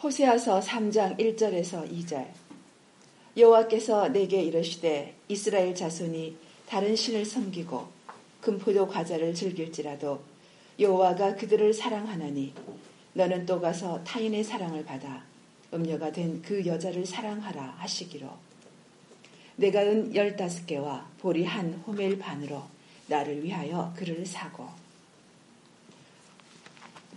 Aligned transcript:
호세아서 0.00 0.60
3장 0.60 1.18
1절에서 1.18 1.90
2절. 1.90 2.24
여호와께서 3.36 4.08
내게 4.10 4.40
이르시되 4.42 5.16
이스라엘 5.26 5.74
자손이 5.74 6.36
다른 6.68 6.94
신을 6.94 7.24
섬기고 7.24 7.88
금포도 8.40 8.86
과자를 8.86 9.34
즐길지라도 9.34 10.22
여호와가 10.78 11.34
그들을 11.34 11.74
사랑하나니 11.74 12.54
너는 13.14 13.44
또 13.44 13.60
가서 13.60 14.04
타인의 14.04 14.44
사랑을 14.44 14.84
받아 14.84 15.24
음녀가 15.74 16.12
된 16.12 16.42
그 16.42 16.64
여자를 16.64 17.04
사랑하라 17.04 17.74
하시기로. 17.78 18.28
내가 19.56 19.82
은 19.82 20.14
열다섯 20.14 20.64
개와 20.66 21.08
보리 21.18 21.44
한 21.44 21.72
호멜 21.84 22.18
반으로 22.20 22.62
나를 23.08 23.42
위하여 23.42 23.92
그를 23.96 24.24
사고 24.24 24.68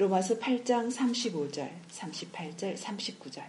로마서 0.01 0.39
8장 0.39 0.91
35절, 0.91 1.69
38절, 1.91 2.75
39절. 2.75 3.43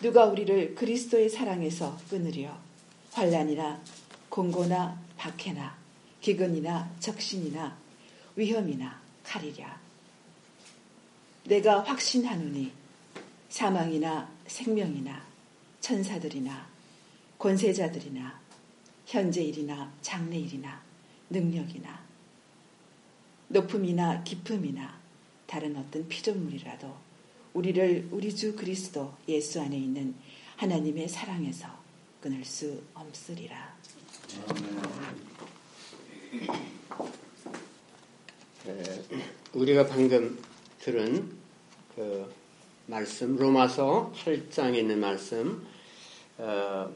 누가 0.00 0.24
우리를 0.26 0.76
그리스도의 0.76 1.28
사랑에서 1.28 1.98
끊으려 2.08 2.56
환란이나 3.10 3.82
공고나 4.28 5.02
박해나 5.16 5.76
기근이나 6.20 6.94
적신이나 7.00 7.76
위험이나 8.36 9.00
칼이랴. 9.24 9.80
내가 11.46 11.82
확신하노니 11.82 12.70
사망이나 13.48 14.30
생명이나 14.46 15.26
천사들이나 15.80 16.68
권세자들이나 17.36 18.40
현재일이나 19.06 19.92
장래일이나 20.02 20.80
능력이나 21.30 22.11
높음이나 23.52 24.24
깊음이나 24.24 24.98
다른 25.46 25.76
어떤 25.76 26.08
피조물이라도 26.08 26.94
우리를 27.52 28.08
우리 28.10 28.34
주 28.34 28.56
그리스도 28.56 29.12
예수 29.28 29.60
안에 29.60 29.76
있는 29.76 30.14
하나님의 30.56 31.08
사랑에서 31.08 31.68
끊을 32.22 32.44
수 32.44 32.82
없으리라. 32.94 33.76
네, 38.64 39.02
우리가 39.52 39.86
방금 39.86 40.38
들은 40.80 41.30
그 41.94 42.32
말씀 42.86 43.36
로마서 43.36 44.12
8장에 44.16 44.76
있는 44.76 44.98
말씀 44.98 45.66
어, 46.38 46.90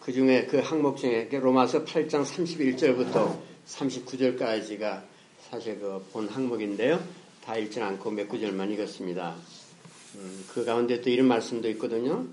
그 0.00 0.12
중에 0.12 0.46
그 0.46 0.58
항목 0.58 0.96
중에 0.96 1.28
로마서 1.30 1.84
8장 1.84 2.24
31절부터 2.24 3.45
39절까지가 3.66 5.02
사실 5.50 5.78
그 5.78 6.00
본 6.12 6.28
항목인데요. 6.28 7.02
다 7.44 7.56
읽진 7.56 7.82
않고 7.82 8.10
몇 8.10 8.28
구절만 8.28 8.72
읽었습니다. 8.72 9.36
음, 10.16 10.44
그 10.52 10.64
가운데 10.64 11.00
또 11.00 11.10
이런 11.10 11.26
말씀도 11.28 11.68
있거든요. 11.70 12.26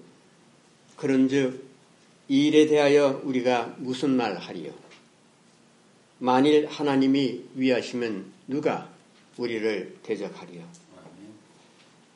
그런즉 0.97 1.63
이 2.29 2.47
일에 2.47 2.65
대하여 2.67 3.21
우리가 3.23 3.75
무슨 3.77 4.11
말 4.15 4.35
하리요? 4.37 4.71
만일 6.19 6.67
하나님이 6.67 7.43
위하시면 7.55 8.25
누가 8.47 8.89
우리를 9.37 9.97
대적하리요? 10.03 10.63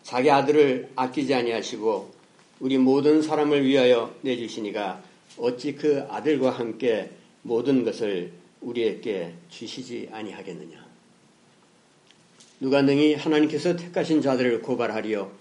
자기 0.04 0.32
아들을 0.32 0.92
아끼지 0.96 1.34
아니하시고 1.34 2.14
우리 2.62 2.78
모든 2.78 3.22
사람을 3.22 3.66
위하여 3.66 4.16
내주시니가 4.22 5.04
어찌 5.38 5.76
그 5.76 6.04
아들과 6.10 6.52
함께 6.52 7.12
모든 7.44 7.84
것을 7.84 8.32
우리에게 8.62 9.34
주시지 9.50 10.10
아니하겠느냐. 10.12 10.88
누가 12.60 12.82
능히 12.82 13.14
하나님께서 13.14 13.76
택하신 13.76 14.22
자들을 14.22 14.62
고발하리요. 14.62 15.32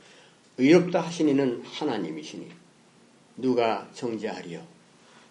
의롭다 0.58 1.00
하시니는 1.00 1.62
하나님이시니. 1.64 2.50
누가 3.38 3.88
정죄하리요. 3.94 4.66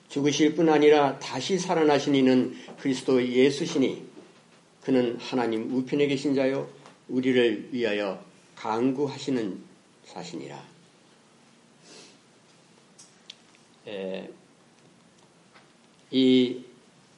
죽으실 0.10 0.56
뿐 0.56 0.70
아니라 0.70 1.20
다시 1.20 1.58
살아나시니는 1.58 2.56
그리스도 2.80 3.26
예수시니. 3.26 4.06
그는 4.82 5.18
하나님 5.20 5.76
우편에 5.76 6.08
계신 6.08 6.36
자요. 6.36 6.70
우리를 7.08 7.70
위하여 7.72 8.24
강구하시는 8.56 9.60
사신이라. 10.06 10.64
에, 13.88 14.30
이 16.12 16.64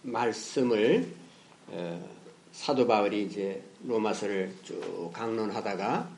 말씀을 0.07 1.05
어, 1.67 2.09
사도 2.53 2.87
바울이 2.87 3.23
이제 3.23 3.61
로마서를 3.83 4.55
쭉 4.63 5.11
강론하다가 5.13 6.09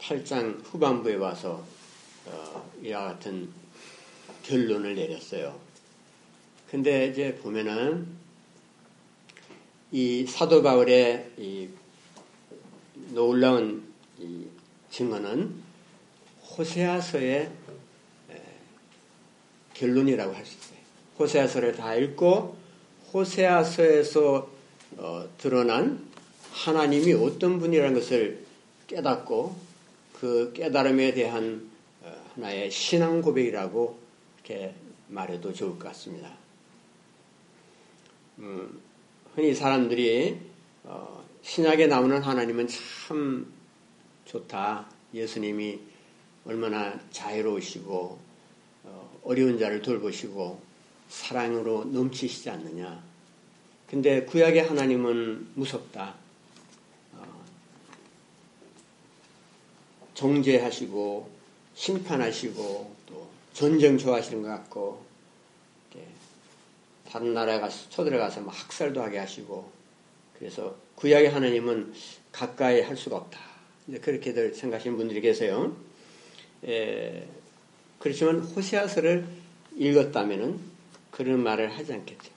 8장 0.00 0.60
후반부에 0.64 1.14
와서 1.14 1.64
어, 2.26 2.70
이와 2.82 3.04
같은 3.04 3.48
결론을 4.42 4.96
내렸어요. 4.96 5.58
근데 6.70 7.06
이제 7.06 7.36
보면은 7.36 8.06
이 9.92 10.26
사도 10.26 10.62
바울의 10.62 11.30
이 11.38 11.68
놀라운 13.10 13.84
이 14.18 14.46
증언은 14.90 15.62
호세아서의 16.50 17.52
결론이라고 19.74 20.34
할 20.34 20.44
수 20.44 20.56
있어요. 20.58 20.78
호세아서를 21.18 21.76
다 21.76 21.94
읽고 21.94 22.65
호세아서에서 23.16 24.50
어, 24.98 25.28
드러난 25.38 26.06
하나님이 26.52 27.14
어떤 27.14 27.58
분이라는 27.58 27.94
것을 27.94 28.44
깨닫고 28.86 29.56
그 30.20 30.52
깨달음에 30.54 31.14
대한 31.14 31.70
어, 32.02 32.14
하나의 32.34 32.70
신앙 32.70 33.22
고백이라고 33.22 33.98
이렇게 34.36 34.74
말해도 35.08 35.54
좋을 35.54 35.78
것 35.78 35.84
같습니다. 35.88 36.30
음, 38.38 38.80
흔히 39.34 39.54
사람들이 39.54 40.38
어, 40.84 41.24
신약에 41.40 41.86
나오는 41.86 42.20
하나님은 42.20 42.68
참 42.68 43.50
좋다. 44.26 44.90
예수님이 45.14 45.80
얼마나 46.44 47.00
자유로우시고 47.10 48.18
어, 48.84 49.20
어려운 49.24 49.58
자를 49.58 49.80
돌보시고 49.80 50.65
사랑으로 51.16 51.84
넘치시지 51.84 52.50
않느냐. 52.50 53.02
근데 53.88 54.24
구약의 54.24 54.64
하나님은 54.64 55.52
무섭다. 55.54 56.14
어, 57.14 57.44
정죄하시고 60.14 61.30
심판하시고 61.74 62.96
또 63.06 63.28
전쟁 63.52 63.96
좋아하시는 63.98 64.42
것 64.42 64.48
같고 64.48 65.06
다른 67.08 67.32
나라에 67.32 67.60
가서 67.60 67.88
쳐들어가서 67.88 68.42
막 68.42 68.52
학살도 68.52 69.02
하게 69.02 69.18
하시고 69.18 69.70
그래서 70.38 70.76
구약의 70.96 71.30
하나님은 71.30 71.94
가까이 72.32 72.82
할 72.82 72.96
수가 72.96 73.16
없다. 73.16 73.40
그렇게들 74.02 74.54
생각하시는 74.54 74.98
분들이 74.98 75.20
계세요. 75.20 75.74
에, 76.66 77.26
그렇지만 77.98 78.40
호세아서를 78.40 79.26
읽었다면은 79.76 80.60
그런 81.16 81.42
말을 81.42 81.74
하지 81.74 81.94
않겠죠. 81.94 82.30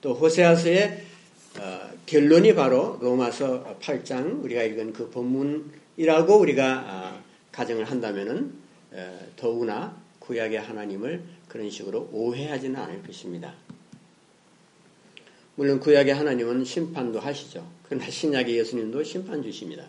또 0.00 0.14
호세아서의 0.14 1.04
어, 1.58 1.90
결론이 2.06 2.54
바로 2.54 2.98
로마서 3.02 3.76
8장 3.78 4.42
우리가 4.42 4.62
읽은 4.62 4.94
그 4.94 5.10
본문이라고 5.10 6.38
우리가 6.38 6.84
어, 6.86 7.22
가정을 7.52 7.84
한다면은 7.84 8.54
어, 8.92 9.18
더구나 9.36 9.94
구약의 10.20 10.60
하나님을 10.60 11.24
그런 11.46 11.68
식으로 11.68 12.08
오해하지는 12.10 12.80
않을 12.80 13.02
것입니다. 13.02 13.52
물론 15.56 15.78
구약의 15.78 16.14
하나님은 16.14 16.64
심판도 16.64 17.20
하시죠. 17.20 17.68
그러나 17.82 18.08
신약의 18.08 18.56
예수님도 18.56 19.04
심판 19.04 19.42
주십니다. 19.42 19.84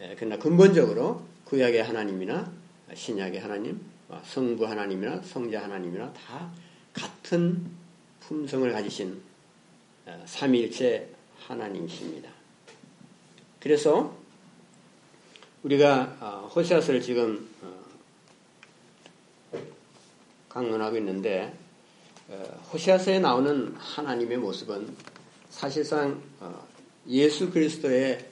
예, 0.00 0.14
그러나 0.16 0.38
근본적으로 0.38 1.22
구약의 1.46 1.82
하나님이나 1.82 2.52
신약의 2.94 3.40
하나님, 3.40 3.80
성부 4.24 4.66
하나님이나 4.66 5.20
성자 5.22 5.64
하나님이나 5.64 6.12
다 6.12 6.50
같은 6.98 7.70
품성을 8.20 8.70
가지신 8.72 9.20
어, 10.06 10.24
삼일체 10.26 11.08
하나님이십니다. 11.38 12.30
그래서 13.60 14.16
우리가 15.62 16.16
어, 16.20 16.50
호세아서를 16.54 17.00
지금 17.00 17.48
어, 17.62 17.78
강론하고 20.48 20.96
있는데 20.96 21.54
호세아서에 22.72 23.20
나오는 23.20 23.74
하나님의 23.76 24.38
모습은 24.38 24.94
사실상 25.48 26.22
예수 27.06 27.50
그리스도의 27.50 28.28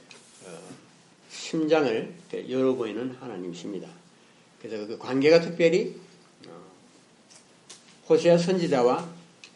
심장을 1.31 2.15
열어 2.51 2.75
보이는 2.75 3.17
하나님이십니다. 3.21 3.89
그래서 4.61 4.87
그 4.87 4.99
관계가 4.99 5.41
특별히 5.41 5.99
호세아 8.09 8.39
선지자와 8.39 9.09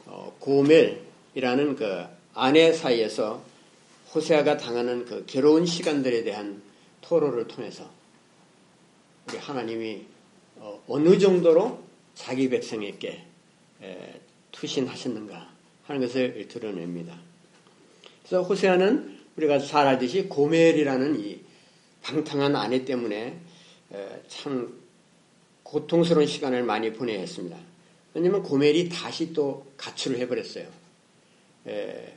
어, 0.07 0.37
고멜이라는 0.41 1.77
그 1.77 2.05
아내 2.35 2.73
사이에서 2.73 3.43
호세아가 4.13 4.57
당하는 4.57 5.05
그 5.05 5.25
괴로운 5.27 5.67
시간들에 5.67 6.25
대한 6.25 6.61
토로를 7.01 7.47
통해서 7.47 7.89
우리 9.29 9.39
하나님이 9.39 10.05
어, 10.57 10.83
어느 10.89 11.19
정도로 11.19 11.81
자기 12.15 12.49
백성에게 12.49 13.25
투신하셨는가 14.53 15.49
하는 15.85 16.01
것을 16.03 16.49
드러냅니다. 16.49 17.17
그래서 18.23 18.43
호세아는 18.43 19.21
우리가 19.37 19.59
잘 19.61 19.87
알듯이 19.87 20.25
고멜이라는 20.25 21.21
이 21.21 21.41
방탕한 22.03 22.57
아내 22.57 22.85
때문에 22.85 23.39
참 24.29 24.79
고통스러운 25.63 26.27
시간을 26.27 26.63
많이 26.63 26.93
보내야 26.93 27.21
했습니다. 27.21 27.57
왜냐하면 28.15 28.43
고멜이 28.43 28.89
다시 28.89 29.33
또 29.33 29.67
가출을 29.77 30.19
해버렸어요. 30.19 30.67
에, 31.69 32.15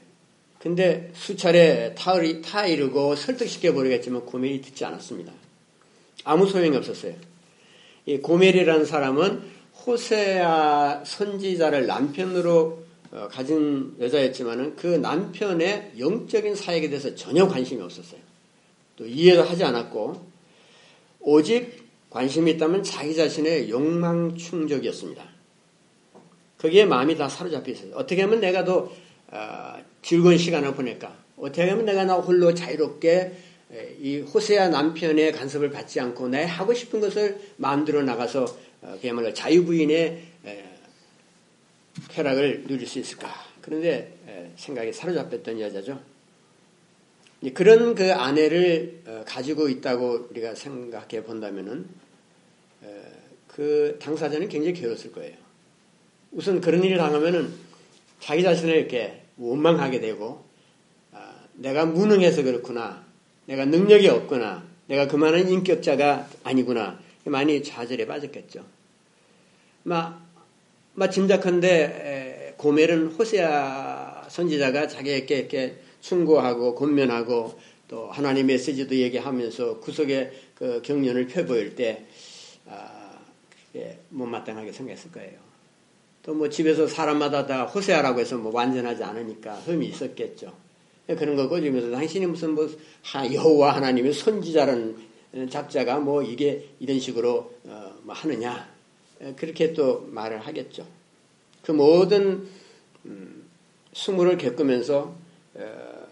근데 0.60 1.12
수차례 1.14 1.94
타이르, 1.94 2.42
타이르고 2.42 3.16
설득시켜버리겠지만 3.16 4.26
고멜이 4.26 4.62
듣지 4.62 4.86
않았습니다. 4.86 5.34
아무 6.24 6.48
소용이 6.48 6.76
없었어요. 6.78 7.16
이 8.06 8.18
고멜이라는 8.20 8.86
사람은 8.86 9.44
호세아 9.86 11.04
선지자를 11.06 11.86
남편으로 11.88 12.84
어, 13.12 13.28
가진 13.30 13.96
여자였지만은 14.00 14.76
그 14.76 14.88
남편의 14.88 15.94
영적인 16.00 16.56
사역에 16.56 16.90
대해서 16.90 17.14
전혀 17.14 17.48
관심이 17.48 17.82
없었어요. 17.82 18.20
또 18.96 19.06
이해도 19.06 19.44
하지 19.44 19.64
않았고 19.64 20.26
오직 21.20 21.84
관심이 22.10 22.52
있다면 22.52 22.84
자기 22.84 23.16
자신의 23.16 23.70
욕망 23.70 24.36
충족이었습니다. 24.36 25.33
거기에 26.64 26.86
마음이 26.86 27.18
다 27.18 27.28
사로잡혀 27.28 27.74
있어요. 27.74 27.92
어떻게 27.96 28.22
하면 28.22 28.40
내가 28.40 28.64
더 28.64 28.90
어, 29.28 29.74
즐거운 30.02 30.38
시간을 30.38 30.74
보낼까? 30.76 31.14
어떻게 31.36 31.70
하면 31.70 31.84
내가 31.84 32.06
나 32.06 32.14
홀로 32.14 32.54
자유롭게 32.54 33.34
이 34.00 34.20
호세아 34.20 34.70
남편의 34.70 35.34
간섭을 35.34 35.72
받지 35.72 36.00
않고 36.00 36.30
내 36.30 36.46
하고 36.46 36.74
싶은 36.74 37.02
것을 37.02 37.38
마음대로 37.58 38.02
나가서 38.04 38.46
어, 38.82 38.98
그야말로 39.02 39.34
자유부인의 39.34 40.24
쾌락을 42.10 42.64
누릴 42.66 42.88
수 42.88 43.00
있을까? 43.00 43.30
그런데 43.62 44.14
생각이 44.56 44.94
사로잡혔던 44.94 45.60
여자죠. 45.60 46.00
그런 47.54 47.94
그 47.94 48.14
아내를 48.14 49.02
어, 49.06 49.24
가지고 49.28 49.68
있다고 49.68 50.28
우리가 50.32 50.56
생각해 50.56 51.26
본다면은 51.26 51.88
그 53.50 53.98
당사자는 54.02 54.48
굉장히 54.48 54.80
괴로웠을 54.80 55.12
거예요. 55.12 55.43
우선 56.34 56.62
그런 56.62 56.84
일을 56.84 56.98
당하면은 56.98 57.54
자기 58.20 58.42
자신을 58.42 58.76
이렇게 58.76 59.22
원망하게 59.38 60.00
되고 60.00 60.44
아, 61.12 61.36
내가 61.54 61.86
무능해서 61.86 62.44
그렇구나, 62.44 63.04
내가 63.46 63.66
능력이 63.66 64.08
없구나, 64.08 64.64
내가 64.88 65.08
그만한 65.08 65.48
인격자가 65.48 66.28
아니구나 66.44 67.00
많이 67.26 67.64
좌절에 67.64 68.06
빠졌겠죠. 68.06 68.66
막, 69.84 70.26
막 70.94 71.08
짐작한데 71.08 72.56
고멜은 72.58 73.08
호세아 73.08 74.28
선지자가 74.30 74.88
자기에게 74.88 75.38
이렇게 75.38 75.78
충고하고 76.02 76.76
권면하고 76.76 77.60
또 77.88 78.10
하나님 78.10 78.48
메시지도 78.48 78.96
얘기하면서 78.96 79.80
구속의 79.80 80.32
그 80.56 80.82
경련을 80.82 81.28
펴보일 81.28 81.76
때 81.76 82.06
아, 82.68 83.20
못마땅하게 84.10 84.72
생각했을 84.72 85.12
거예요. 85.12 85.54
또 86.24 86.34
뭐 86.34 86.50
집에서 86.50 86.88
사람마다 86.88 87.46
다 87.46 87.64
호세아라고 87.66 88.20
해서 88.20 88.38
뭐 88.38 88.52
완전하지 88.54 89.04
않으니까 89.04 89.56
흠이 89.56 89.88
있었겠죠. 89.88 90.54
그런 91.06 91.36
거 91.36 91.50
꼬집면서 91.50 91.92
당신이 91.92 92.26
무슨 92.28 92.56
뭐 92.56 92.70
여호와 93.14 93.76
하나님의 93.76 94.14
선지자라는 94.14 94.96
작자가 95.50 96.00
뭐 96.00 96.24
이게 96.24 96.70
이런 96.80 97.00
식으로 97.00 97.54
어, 97.66 97.94
뭐 98.04 98.16
하느냐 98.16 98.72
그렇게 99.36 99.74
또 99.74 100.08
말을 100.12 100.40
하겠죠. 100.40 100.88
그 101.62 101.72
모든 101.72 102.48
음, 103.06 103.44
수모를 103.92 104.38
겪으면서 104.38 105.14
어, 105.56 106.08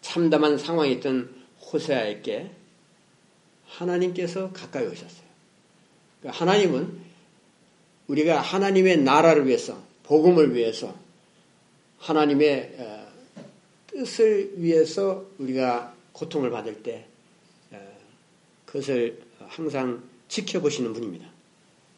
참담한 0.00 0.58
상황에 0.58 0.90
있던 0.92 1.32
호세아에게 1.72 2.50
하나님께서 3.66 4.52
가까이 4.52 4.86
오셨어요. 4.86 5.30
그러니까 6.20 6.40
하나님은 6.40 7.09
우리가 8.10 8.40
하나님의 8.40 8.98
나라를 8.98 9.46
위해서, 9.46 9.80
복음을 10.02 10.54
위해서, 10.54 10.94
하나님의 11.98 12.74
어, 12.78 13.06
뜻을 13.86 14.54
위해서 14.56 15.26
우리가 15.38 15.94
고통을 16.12 16.50
받을 16.50 16.82
때 16.82 17.04
어, 17.70 17.78
그것을 18.66 19.22
항상 19.38 20.02
지켜보시는 20.28 20.92
분입니다. 20.92 21.28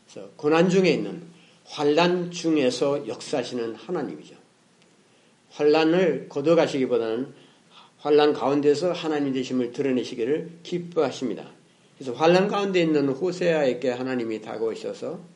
그래서 0.06 0.28
고난 0.36 0.68
중에 0.68 0.90
있는 0.90 1.22
환란 1.64 2.30
중에서 2.30 3.08
역사하시는 3.08 3.74
하나님이죠. 3.76 4.34
환란을 5.50 6.28
거둬가시기보다는 6.28 7.32
환란 7.98 8.32
가운데서 8.34 8.92
하나님 8.92 9.32
되심을 9.32 9.72
드러내시기를 9.72 10.50
기뻐하십니다. 10.62 11.48
그래서 11.96 12.12
환란 12.12 12.48
가운데 12.48 12.82
있는 12.82 13.08
호세아에게 13.08 13.90
하나님이 13.90 14.42
다가오셔서 14.42 15.31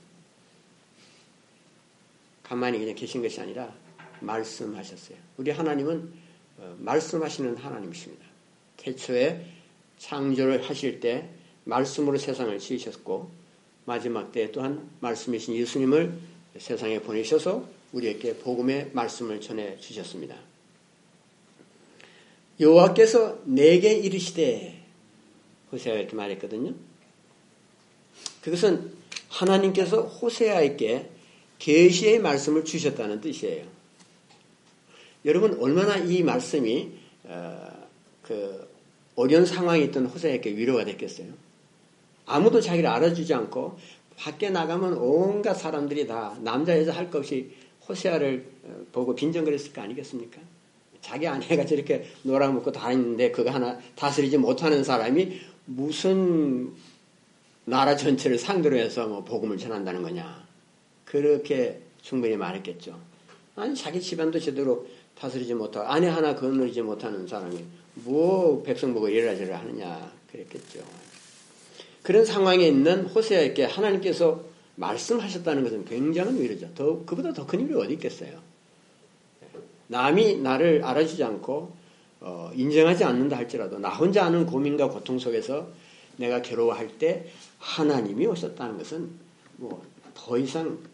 가만히 2.47 2.79
그냥 2.79 2.95
계신 2.95 3.23
것이 3.23 3.41
아니라 3.41 3.75
말씀하셨어요. 4.21 5.19
우리 5.37 5.51
하나님은 5.51 6.13
어, 6.59 6.77
말씀하시는 6.79 7.57
하나님이십니다. 7.57 8.25
태초에 8.77 9.45
창조를 9.99 10.63
하실 10.63 11.01
때 11.01 11.29
말씀으로 11.65 12.19
세상을 12.19 12.57
지으셨고 12.59 13.31
마지막 13.85 14.31
때 14.31 14.53
또한 14.53 14.89
말씀이신 15.01 15.57
예수님을 15.57 16.17
세상에 16.59 17.01
보내셔서 17.01 17.69
우리에게 17.93 18.37
복음의 18.39 18.91
말씀을 18.93 19.41
전해 19.41 19.77
주셨습니다. 19.79 20.37
여호와께서 22.61 23.41
내게 23.45 23.93
이르시되 23.93 24.83
호세아가 25.73 25.99
이렇게 25.99 26.15
말했거든요. 26.15 26.75
그것은 28.41 28.93
하나님께서 29.29 30.03
호세아에게 30.03 31.16
계시의 31.59 32.21
말씀을 32.21 32.65
주셨다는 32.65 33.21
뜻이에요. 33.21 33.65
여러분 35.25 35.59
얼마나 35.61 35.97
이 35.97 36.23
말씀이 36.23 36.91
어, 37.25 37.69
그 38.23 38.69
어려운 39.17 39.47
상황에 39.47 39.81
있던 39.85 40.07
호세아에게 40.07 40.57
위로가 40.57 40.85
됐겠어요. 40.85 41.29
아무도 42.27 42.61
자기를 42.61 42.89
알아주지 42.89 43.33
않고 43.35 43.79
밖에 44.17 44.51
나가면 44.51 44.95
온갖 44.95 45.55
사람들이 45.55 46.07
다 46.07 46.37
남자 46.41 46.79
여자 46.79 46.93
할 46.93 47.11
것 47.11 47.19
없이 47.19 47.51
호세아를 47.89 48.45
어, 48.65 48.87
보고 48.93 49.15
빈정거렸을 49.15 49.73
거 49.73 49.83
아니겠습니까? 49.83 50.41
자기 51.01 51.27
아내가 51.29 51.65
저렇게 51.65 52.05
놀아먹고 52.23 52.73
다니는데 52.73 53.31
그거 53.31 53.51
하나 53.51 53.79
다스리지 53.95 54.39
못하는 54.39 54.83
사람이 54.83 55.41
무슨 55.67 56.73
나라 57.65 57.97
전체를 57.97 58.39
상대로 58.39 58.77
해서 58.77 59.07
뭐 59.07 59.25
복음을 59.25 59.57
전한다는 59.57 60.03
거냐. 60.03 60.46
그렇게 61.07 61.81
충분히 62.03 62.37
말했겠죠. 62.37 62.99
아니, 63.55 63.75
자기 63.75 64.01
집안도 64.01 64.39
제대로 64.39 64.87
다스리지 65.19 65.55
못하고 65.55 65.89
아내 65.89 66.09
하나 66.09 66.35
거느리지 66.35 66.83
못하는 66.83 67.27
사람이 67.27 67.65
뭐 67.95 68.63
백성 68.63 68.93
보고 68.93 69.09
이래라 69.09 69.59
하느냐. 69.59 70.13
그랬겠죠. 70.31 70.81
그런 72.03 72.27
상황에 72.27 72.67
있는 72.67 73.07
호세아에게 73.07 73.65
하나님께서 73.65 74.45
말씀하셨다는 74.75 75.65
것은 75.65 75.85
굉장한 75.87 76.39
위로죠. 76.39 76.71
더, 76.75 77.05
그보다 77.07 77.33
더 77.33 77.47
큰 77.47 77.67
위로 77.67 77.81
어디 77.81 77.95
있겠어요. 77.95 78.39
남이 79.87 80.37
나를 80.39 80.85
알아주지 80.85 81.25
않고 81.25 81.73
어, 82.21 82.51
인정하지 82.55 83.05
않는다 83.05 83.37
할지라도 83.37 83.79
나 83.79 83.89
혼자 83.89 84.25
아는 84.27 84.45
고민과 84.45 84.89
고통 84.91 85.19
속에서 85.19 85.69
내가 86.17 86.43
괴로워할 86.43 86.99
때 86.99 87.27
하나님이 87.59 88.27
오셨다는 88.27 88.77
것은 88.77 89.11
뭐 89.57 89.97
더 90.17 90.37
이상 90.39 90.67
음, 90.67 90.85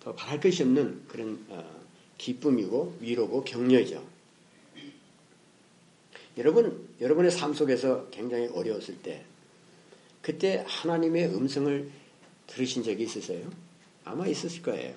더 0.00 0.14
바랄 0.14 0.40
것이 0.40 0.62
없는 0.62 1.04
그런 1.08 1.44
어, 1.48 1.64
기쁨이고 2.18 2.98
위로고 3.00 3.44
격려죠. 3.44 4.04
여러분 6.36 6.88
여러분의 7.00 7.30
삶 7.30 7.54
속에서 7.54 8.08
굉장히 8.10 8.48
어려웠을 8.48 8.98
때 8.98 9.24
그때 10.20 10.64
하나님의 10.66 11.34
음성을 11.34 11.90
들으신 12.46 12.82
적이 12.82 13.04
있으세요? 13.04 13.48
아마 14.04 14.26
있으실 14.26 14.62
거예요. 14.62 14.94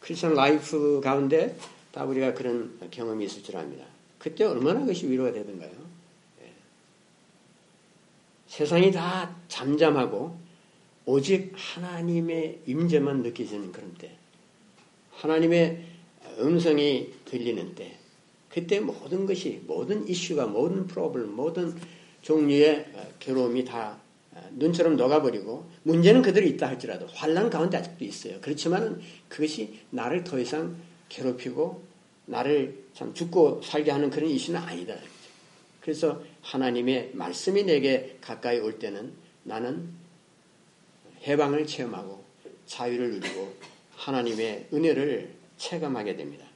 Christian 0.00 0.34
life 0.34 1.00
가운데 1.02 1.56
다 1.92 2.04
우리가 2.04 2.34
그런 2.34 2.78
경험이 2.90 3.26
있을 3.26 3.42
줄 3.42 3.56
압니다. 3.56 3.84
그때 4.18 4.44
얼마나 4.44 4.80
그것이 4.80 5.08
위로가 5.08 5.32
되던가요? 5.32 5.70
예. 6.42 6.52
세상이 8.46 8.92
다 8.92 9.34
잠잠하고 9.48 10.38
오직 11.06 11.52
하나님의 11.54 12.60
임재만 12.66 13.22
느껴지는 13.22 13.72
그런 13.72 13.94
때, 13.94 14.12
하나님의 15.12 15.84
음성이 16.38 17.12
들리는 17.24 17.74
때, 17.74 17.96
그때 18.48 18.80
모든 18.80 19.26
것이 19.26 19.62
모든 19.66 20.06
이슈가 20.08 20.46
모든 20.46 20.86
problem 20.86 21.34
모든 21.34 21.74
종류의 22.22 22.86
괴로움이 23.18 23.64
다 23.64 23.98
눈처럼 24.52 24.96
녹아버리고 24.96 25.68
문제는 25.84 26.22
그대로 26.22 26.46
있다 26.46 26.68
할지라도 26.68 27.06
환란 27.06 27.50
가운데 27.50 27.76
아직도 27.76 28.04
있어요. 28.04 28.38
그렇지만 28.40 29.00
그것이 29.28 29.78
나를 29.90 30.24
더 30.24 30.38
이상 30.38 30.76
괴롭히고 31.08 31.82
나를 32.26 32.84
참 32.94 33.14
죽고 33.14 33.62
살게 33.62 33.90
하는 33.90 34.10
그런 34.10 34.28
이슈는 34.30 34.60
아니다. 34.60 34.94
그래서 35.80 36.22
하나님의 36.42 37.10
말씀이 37.14 37.64
내게 37.64 38.18
가까이 38.20 38.58
올 38.58 38.78
때는 38.78 39.12
나는 39.44 39.88
해방을 41.26 41.66
체험하고 41.66 42.24
자유를 42.66 43.10
누리고 43.12 43.54
하나님의 43.96 44.66
은혜를 44.72 45.30
체감하게 45.58 46.16
됩니다. 46.16 46.46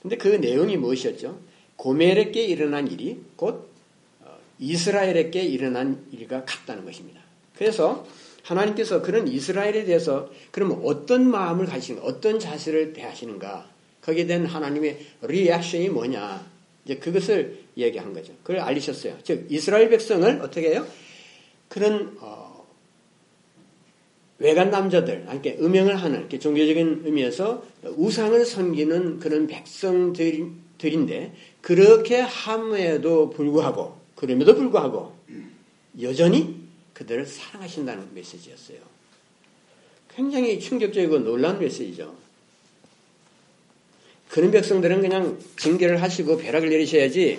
근데 0.00 0.16
그 0.16 0.28
내용이 0.28 0.76
무엇이었죠? 0.76 1.38
고멜에게 1.76 2.44
일어난 2.44 2.90
일이 2.90 3.20
곧 3.36 3.68
어, 4.22 4.38
이스라엘에게 4.58 5.42
일어난 5.42 6.06
일과 6.12 6.44
같다는 6.44 6.84
것입니다. 6.84 7.20
그래서 7.56 8.06
하나님께서 8.42 9.02
그런 9.02 9.26
이스라엘에 9.26 9.84
대해서 9.84 10.30
그러면 10.50 10.80
어떤 10.84 11.28
마음을 11.28 11.66
가지시는가, 11.66 12.06
어떤 12.06 12.38
자세를 12.38 12.92
대하시는가, 12.92 13.70
거기에 14.02 14.26
대한 14.26 14.44
하나님의 14.44 14.98
리액션이 15.22 15.88
뭐냐, 15.88 16.46
이제 16.84 16.96
그것을 16.96 17.60
얘기한 17.76 18.12
거죠. 18.12 18.34
그걸 18.42 18.60
알리셨어요. 18.60 19.16
즉, 19.22 19.46
이스라엘 19.48 19.88
백성을 19.88 20.28
어떻게 20.42 20.70
해요? 20.70 20.86
그런, 21.68 22.18
어, 22.20 22.43
외간 24.38 24.70
남자들, 24.70 25.26
이렇게 25.30 25.56
음행을 25.60 25.96
하는, 25.96 26.20
이렇게 26.20 26.38
종교적인 26.38 27.02
의미에서 27.04 27.64
우상을 27.96 28.44
섬기는 28.44 29.20
그런 29.20 29.46
백성들인데, 29.46 31.34
그렇게 31.60 32.20
함에도 32.20 33.30
불구하고, 33.30 33.98
그럼에도 34.14 34.54
불구하고, 34.54 35.16
여전히 36.00 36.56
그들을 36.94 37.26
사랑하신다는 37.26 38.14
메시지였어요. 38.14 38.78
굉장히 40.14 40.60
충격적이고 40.60 41.20
놀라운 41.20 41.58
메시지죠. 41.58 42.14
그런 44.28 44.50
백성들은 44.50 45.00
그냥 45.00 45.38
징계를 45.56 46.02
하시고 46.02 46.38
벼락을 46.38 46.68
내리셔야지 46.68 47.38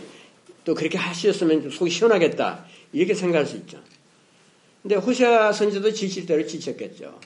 또 0.63 0.73
그렇게 0.73 0.97
하셨으면 0.97 1.69
속이 1.69 1.89
시원하겠다. 1.89 2.65
이렇게 2.93 3.13
생각할 3.13 3.45
수 3.45 3.57
있죠. 3.57 3.79
근데 4.85 4.97
호시아 4.97 5.51
선지도 5.51 5.93
지칠 5.93 6.27
대로 6.27 6.45
지쳤겠죠. 6.45 7.19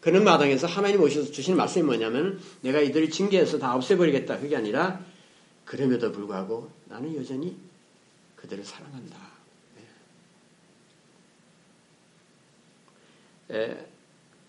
그런 0.00 0.24
마당에서 0.24 0.66
하나님 0.66 1.00
오셔서 1.00 1.30
주신 1.30 1.54
말씀이 1.54 1.84
뭐냐면 1.84 2.40
내가 2.60 2.80
이들을 2.80 3.08
징계해서 3.08 3.60
다 3.60 3.76
없애버리겠다. 3.76 4.40
그게 4.40 4.56
아니라 4.56 5.00
그럼에도 5.64 6.10
불구하고 6.10 6.72
나는 6.86 7.14
여전히 7.14 7.56
그들을 8.34 8.64
사랑한다. 8.64 9.16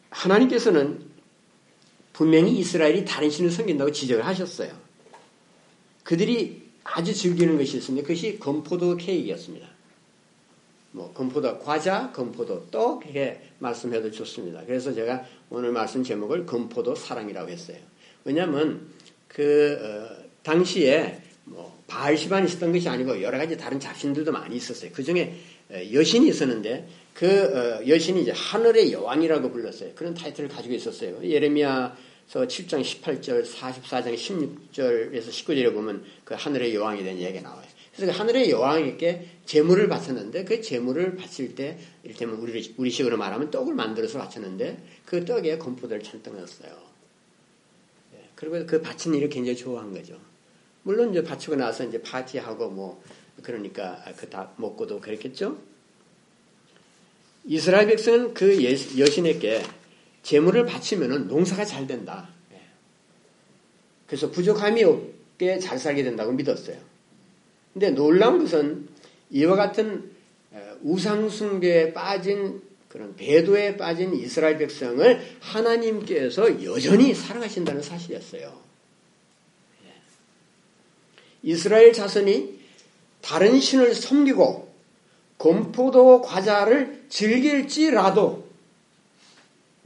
하나님께서는 0.10 1.06
분명히 2.14 2.58
이스라엘이 2.58 3.06
다른 3.06 3.30
신을 3.30 3.52
섬긴다고 3.52 3.92
지적을 3.92 4.26
하셨어요. 4.26 4.76
그들이 6.04 6.64
아주 6.84 7.14
즐기는 7.14 7.60
것이 7.60 7.78
있습니다. 7.78 8.08
그것이 8.08 8.40
건포도 8.40 8.98
케이크였습니다. 8.98 9.73
뭐 10.94 11.12
건포도 11.12 11.60
과자, 11.60 12.12
건포도 12.12 12.68
떡 12.70 13.04
이렇게 13.06 13.42
말씀해도 13.60 14.12
좋습니다. 14.12 14.62
그래서 14.66 14.94
제가 14.94 15.26
오늘 15.50 15.72
말씀 15.72 16.04
제목을 16.04 16.46
건포도 16.46 16.96
사랑이라고 16.96 17.50
했어요. 17.50 17.78
왜냐하면 18.24 18.88
그 19.28 19.78
어, 19.82 20.24
당시에 20.44 21.20
뭐 21.46 21.82
바알시반이 21.88 22.46
있었던 22.46 22.72
것이 22.72 22.88
아니고 22.88 23.22
여러 23.24 23.38
가지 23.40 23.58
다른 23.58 23.80
잡신들도 23.80 24.32
많이 24.32 24.56
있었어요. 24.56 24.92
그 24.94 25.04
중에 25.04 25.36
여신이 25.92 26.30
있었는데 26.30 26.88
그 27.16 27.28
어, 27.28 27.88
여신이 27.88 28.22
이제 28.22 28.32
하늘의 28.32 28.94
여왕이라고 28.94 29.52
불렀어요. 29.52 29.94
그런 29.96 30.14
타이틀을 30.14 30.48
가지고 30.48 30.76
있었어요. 30.76 31.24
예레미야서 31.24 31.96
7장 32.34 32.84
18절, 32.84 33.48
44장 33.48 34.14
16절에서 34.14 35.30
19절에 35.30 35.74
보면 35.74 36.04
그 36.24 36.36
하늘의 36.36 36.76
여왕에 36.76 37.02
대한 37.02 37.18
이야기가 37.18 37.42
나와요. 37.42 37.73
그래서 37.96 38.12
그 38.12 38.18
하늘의 38.18 38.50
여왕에게 38.50 39.28
재물을 39.46 39.88
바쳤는데 39.88 40.46
그 40.46 40.62
재물을 40.62 41.16
바칠 41.16 41.54
때 41.56 41.78
이를테면 42.04 42.38
우리, 42.38 42.74
우리식으로 42.76 43.18
말하면 43.18 43.52
떡을 43.52 43.76
만들어서 43.76 44.18
바쳤는데 44.20 44.78
그 45.06 45.26
떡에 45.26 45.58
건포도를 45.60 46.02
잔뜩 46.02 46.36
넣었어요. 46.36 46.72
예, 48.16 48.30
그리고 48.36 48.66
그 48.66 48.82
바친 48.82 49.14
일을 49.14 49.30
굉장히 49.30 49.56
좋아한 49.58 49.94
거죠. 49.94 50.20
물론 50.82 51.12
이제 51.12 51.24
바치고 51.24 51.56
나서 51.56 51.84
이제 51.86 52.02
파티하고 52.02 52.70
뭐 52.70 53.02
그러니까 53.44 54.04
그 54.18 54.30
다 54.30 54.52
먹고도 54.58 55.00
그랬겠죠. 55.00 55.58
이스라엘 57.46 57.88
백성은 57.88 58.34
그 58.34 58.64
여신에게 58.64 59.64
재물을 60.24 60.66
바치면 60.66 61.28
농사가 61.28 61.66
잘 61.66 61.86
된다. 61.86 62.30
예. 62.54 62.62
그래서 64.08 64.32
부족함이 64.32 64.84
없게 64.84 65.60
잘 65.60 65.78
살게 65.78 66.04
된다고 66.04 66.32
믿었어요. 66.32 66.93
근데 67.74 67.90
놀라운 67.90 68.40
것은 68.40 68.88
이와 69.32 69.56
같은 69.56 70.12
우상숭배에 70.84 71.94
빠진 71.94 72.62
그런 72.88 73.16
배도에 73.16 73.76
빠진 73.76 74.14
이스라엘 74.14 74.60
백성을 74.60 75.38
하나님께서 75.40 76.64
여전히 76.64 77.16
사랑하신다는 77.16 77.82
사실이었어요. 77.82 78.62
예. 79.86 79.94
이스라엘 81.42 81.92
자손이 81.92 82.60
다른 83.22 83.60
신을 83.60 83.96
섬기고 83.96 84.72
곰포도 85.38 86.22
과자를 86.22 87.06
즐길지라도 87.10 88.48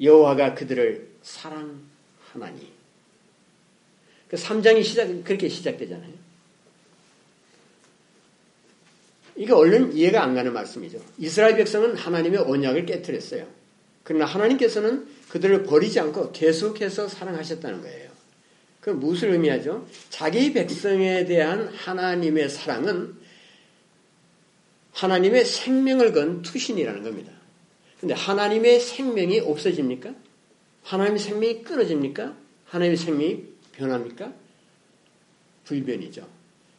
여호와가 0.01 0.53
그들을 0.53 1.07
사랑하나니. 1.23 2.73
그 4.27 4.35
3장이 4.35 4.83
시작 4.83 5.23
그렇게 5.23 5.47
시작되잖아요. 5.47 6.16
이게 9.37 9.53
얼른 9.53 9.93
이해가 9.95 10.23
안 10.23 10.33
가는 10.33 10.51
말씀이죠. 10.51 10.99
이스라엘 11.19 11.55
백성은 11.55 11.95
하나님의 11.95 12.39
언약을 12.39 12.85
깨뜨렸어요. 12.85 13.47
그러나 14.03 14.25
하나님께서는 14.25 15.07
그들을 15.29 15.63
버리지 15.63 15.99
않고 15.99 16.31
계속해서 16.31 17.07
사랑하셨다는 17.07 17.81
거예요. 17.81 18.09
그 18.81 18.89
무엇을 18.89 19.31
의미하죠? 19.31 19.85
자기 20.09 20.53
백성에 20.53 21.25
대한 21.25 21.67
하나님의 21.67 22.49
사랑은 22.49 23.15
하나님의 24.93 25.45
생명을 25.45 26.13
건 26.13 26.41
투신이라는 26.41 27.03
겁니다. 27.03 27.31
근데 27.99 28.13
하나님의 28.13 28.79
생명이 28.79 29.41
없어집니까? 29.41 30.13
하나님의 30.83 31.19
생명이 31.19 31.63
끊어집니까? 31.63 32.35
하나님의 32.65 32.97
생명이 32.97 33.43
변합니까? 33.73 34.33
불변이죠. 35.65 36.25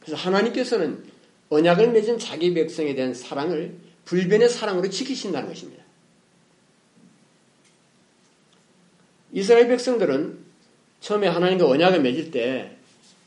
그래서 0.01 0.17
하나님께서는 0.17 1.05
언약을 1.51 1.93
맺은 1.93 2.19
자기 2.19 2.53
백성에 2.53 2.95
대한 2.95 3.15
사랑을 3.15 3.77
불변의 4.05 4.49
사랑으로 4.49 4.89
지키신다는 4.89 5.49
것입니다. 5.49 5.85
이스라엘 9.33 9.69
백성들은 9.69 10.39
처음에 11.01 11.29
하나님과 11.29 11.67
언약을 11.69 12.01
맺을 12.01 12.31
때 12.31 12.77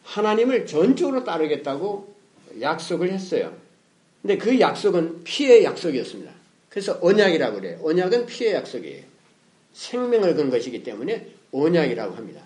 하나님을 0.03 0.65
전적으로 0.65 1.23
따르겠다고 1.23 2.13
약속을 2.59 3.11
했어요. 3.11 3.55
근데 4.21 4.37
그 4.37 4.59
약속은 4.59 5.23
피의 5.23 5.63
약속이었습니다. 5.63 6.31
그래서 6.69 6.97
언약이라고 7.01 7.59
그래요. 7.59 7.79
언약은 7.83 8.25
피의 8.25 8.53
약속이에요. 8.53 9.03
생명을 9.73 10.35
건 10.35 10.49
것이기 10.49 10.83
때문에 10.83 11.27
언약이라고 11.51 12.15
합니다. 12.15 12.41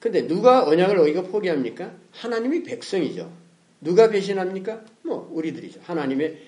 근데 0.00 0.26
누가 0.26 0.64
언약을 0.66 0.98
어기고 0.98 1.24
포기합니까? 1.24 1.92
하나님이 2.12 2.62
백성이죠. 2.62 3.43
누가 3.84 4.08
배신합니까? 4.08 4.82
뭐 5.02 5.30
우리들이죠. 5.32 5.80
하나님의 5.84 6.38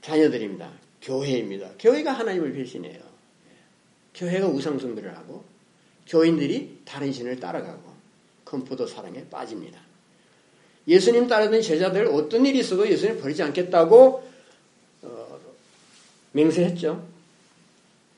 자녀들입니다. 0.00 0.70
교회입니다. 1.02 1.72
교회가 1.80 2.12
하나님을 2.12 2.52
배신해요. 2.52 3.00
교회가 4.14 4.46
우상숭배를 4.46 5.16
하고 5.16 5.44
교인들이 6.06 6.78
다른 6.84 7.12
신을 7.12 7.40
따라가고 7.40 7.92
건포도 8.44 8.86
사랑에 8.86 9.26
빠집니다. 9.28 9.80
예수님 10.86 11.26
따르던 11.26 11.62
제자들 11.62 12.06
어떤 12.06 12.46
일이 12.46 12.60
있어도 12.60 12.88
예수님 12.88 13.20
버리지 13.20 13.42
않겠다고 13.42 14.30
어, 15.02 15.40
맹세했죠. 16.32 17.08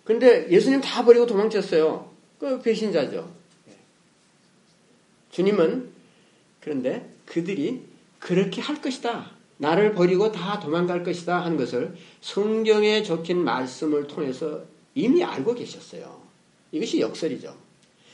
근데 0.04 0.50
예수님 0.50 0.80
다 0.80 1.04
버리고 1.04 1.26
도망쳤어요. 1.26 2.11
그 2.38 2.61
배신자죠. 2.61 3.32
주님은 5.30 5.90
그런데 6.61 7.08
그들이 7.26 7.93
그렇게 8.25 8.62
할 8.62 8.81
것이다. 8.81 9.31
나를 9.59 9.93
버리고 9.93 10.33
다 10.33 10.59
도망갈 10.59 11.04
것이다 11.04 11.45
하는 11.45 11.59
것을 11.59 11.95
성경에 12.23 13.02
적힌 13.02 13.45
말씀을 13.45 14.07
통해서 14.07 14.62
이미 14.95 15.23
알고 15.23 15.54
계셨어요. 15.54 16.23
이것이 16.73 17.00
역설이죠. 17.00 17.54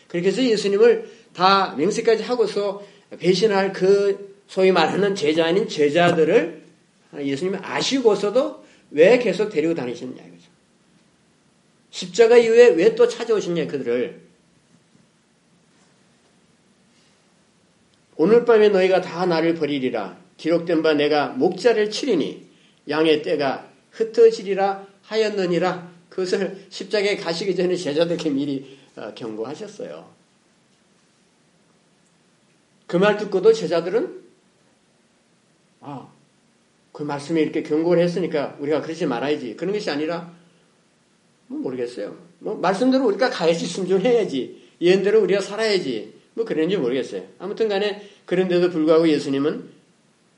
그렇게 0.09 0.29
해서 0.29 0.43
예수님을 0.43 1.09
다 1.33 1.77
맹세까지 1.77 2.25
하고서 2.25 2.85
배신할 3.21 3.73
그 3.73 4.37
소위 4.49 4.73
말하는 4.73 5.15
제자인 5.15 5.69
제자들을 5.69 6.61
예수님이 7.17 7.59
아시고서도 7.63 8.65
왜 8.91 9.17
계속 9.21 9.49
데리고 9.49 9.77
다니셨냐 9.77 10.21
이거죠. 10.25 10.51
십자가 11.91 12.37
이후에 12.37 12.71
왜 12.71 12.97
또 12.97 13.07
찾아오셨냐 13.07 13.69
그들을 13.69 14.21
오늘 18.23 18.45
밤에 18.45 18.69
너희가 18.69 19.01
다 19.01 19.25
나를 19.25 19.55
버리리라 19.55 20.19
기록된 20.37 20.83
바 20.83 20.93
내가 20.93 21.29
목자를 21.29 21.91
치리니 21.91 22.51
양의 22.87 23.23
때가 23.23 23.67
흩어지리라 23.93 24.87
하였느니라 25.01 25.91
그것을 26.11 26.67
십자가에 26.69 27.17
가시기 27.17 27.57
전에 27.57 27.75
제자들에게 27.75 28.29
미리 28.29 28.77
어, 28.97 29.15
경고하셨어요. 29.15 30.07
그 32.87 32.99
말 32.99 33.17
듣고도 33.17 33.55
제자들은 33.55 34.21
아, 35.81 36.13
그 36.93 37.03
말씀에 37.03 37.41
이렇게 37.41 37.63
경고를 37.63 38.03
했으니까 38.03 38.55
우리가 38.61 38.83
그러지 38.83 39.07
말아야지. 39.07 39.57
그런 39.57 39.73
것이 39.73 39.89
아니라 39.91 40.31
뭐 41.47 41.61
모르겠어요. 41.61 42.19
뭐 42.41 42.55
말씀대로 42.57 43.07
우리가 43.07 43.31
가야지 43.31 43.65
순종해야지. 43.65 44.61
예언대로 44.79 45.23
우리가 45.23 45.41
살아야지. 45.41 46.21
뭐 46.35 46.45
그런지 46.45 46.77
모르겠어요. 46.77 47.25
아무튼 47.39 47.69
간에 47.69 48.10
그런데도 48.27 48.71
불구하고 48.71 49.09
예수님은 49.09 49.71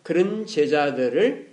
그런 0.02 0.46
제자들을 0.46 1.52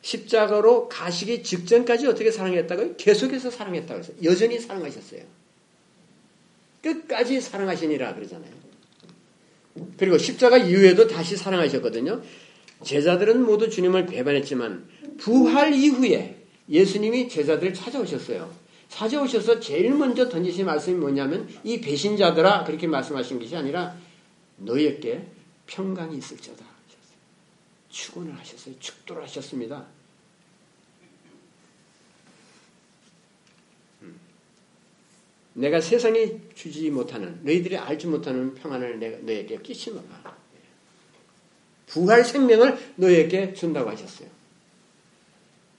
십자가로 0.00 0.88
가시기 0.88 1.42
직전까지 1.42 2.06
어떻게 2.06 2.30
사랑했다고요? 2.30 2.96
계속해서 2.96 3.50
사랑했다고 3.50 4.00
해서 4.00 4.12
여전히 4.22 4.58
사랑하셨어요. 4.58 5.22
끝까지 6.82 7.40
사랑하시니라 7.40 8.14
그러잖아요. 8.14 8.52
그리고 9.96 10.18
십자가 10.18 10.58
이후에도 10.58 11.06
다시 11.06 11.36
사랑하셨거든요. 11.36 12.22
제자들은 12.82 13.42
모두 13.42 13.70
주님을 13.70 14.06
배반했지만 14.06 14.86
부활 15.18 15.72
이후에 15.72 16.36
예수님이 16.68 17.28
제자들을 17.28 17.72
찾아오셨어요. 17.72 18.52
찾아오셔서 18.88 19.60
제일 19.60 19.94
먼저 19.94 20.28
던지신 20.28 20.66
말씀이 20.66 20.96
뭐냐면 20.96 21.48
이 21.64 21.80
배신자들아 21.80 22.64
그렇게 22.64 22.86
말씀하신 22.86 23.38
것이 23.40 23.56
아니라 23.56 23.96
너희에게 24.58 25.24
평강이 25.66 26.16
있을지어다. 26.18 26.64
축원을 27.88 28.36
하셨어요. 28.38 28.74
축도를 28.80 29.22
하셨습니다. 29.22 29.86
음. 34.02 34.18
내가 35.54 35.80
세상에 35.80 36.38
주지 36.54 36.90
못하는 36.90 37.38
너희들이 37.44 37.76
알지 37.76 38.06
못하는 38.08 38.54
평안을 38.54 38.98
내가 38.98 39.18
너에게 39.18 39.58
끼치노라. 39.62 40.34
부활 41.86 42.24
생명을 42.24 42.76
너에게 42.96 43.54
준다고 43.54 43.90
하셨어요. 43.90 44.28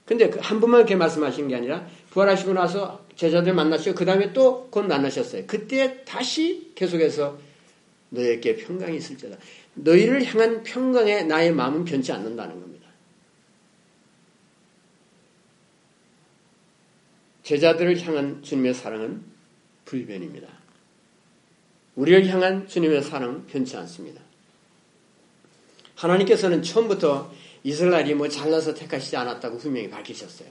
근데 0.05 0.29
그 0.29 0.39
한 0.39 0.59
번만 0.61 0.81
이렇게 0.81 0.95
말씀하신 0.95 1.47
게 1.47 1.55
아니라 1.55 1.87
부활하시고 2.11 2.53
나서 2.53 3.03
제자들 3.15 3.53
만나시고 3.53 3.95
그 3.95 4.05
다음에 4.05 4.31
또 4.33 4.69
곧 4.69 4.85
만나셨어요. 4.85 5.45
그때 5.47 6.03
다시 6.05 6.71
계속해서 6.75 7.37
너에게 8.09 8.55
평강이 8.55 8.97
있을지다. 8.97 9.35
너희를 9.75 10.25
향한 10.25 10.63
평강에 10.63 11.23
나의 11.23 11.51
마음은 11.53 11.85
변치 11.85 12.11
않는다는 12.11 12.59
겁니다. 12.59 12.87
제자들을 17.43 18.01
향한 18.01 18.41
주님의 18.41 18.73
사랑은 18.73 19.23
불변입니다. 19.85 20.47
우리를 21.95 22.27
향한 22.27 22.67
주님의 22.67 23.03
사랑은 23.03 23.45
변치 23.45 23.77
않습니다. 23.77 24.21
하나님께서는 25.95 26.63
처음부터 26.63 27.31
이스라엘이 27.63 28.15
뭐 28.15 28.27
잘나서 28.27 28.73
택하시지 28.73 29.15
않았다고 29.15 29.57
분명히 29.57 29.89
밝히셨어요. 29.89 30.49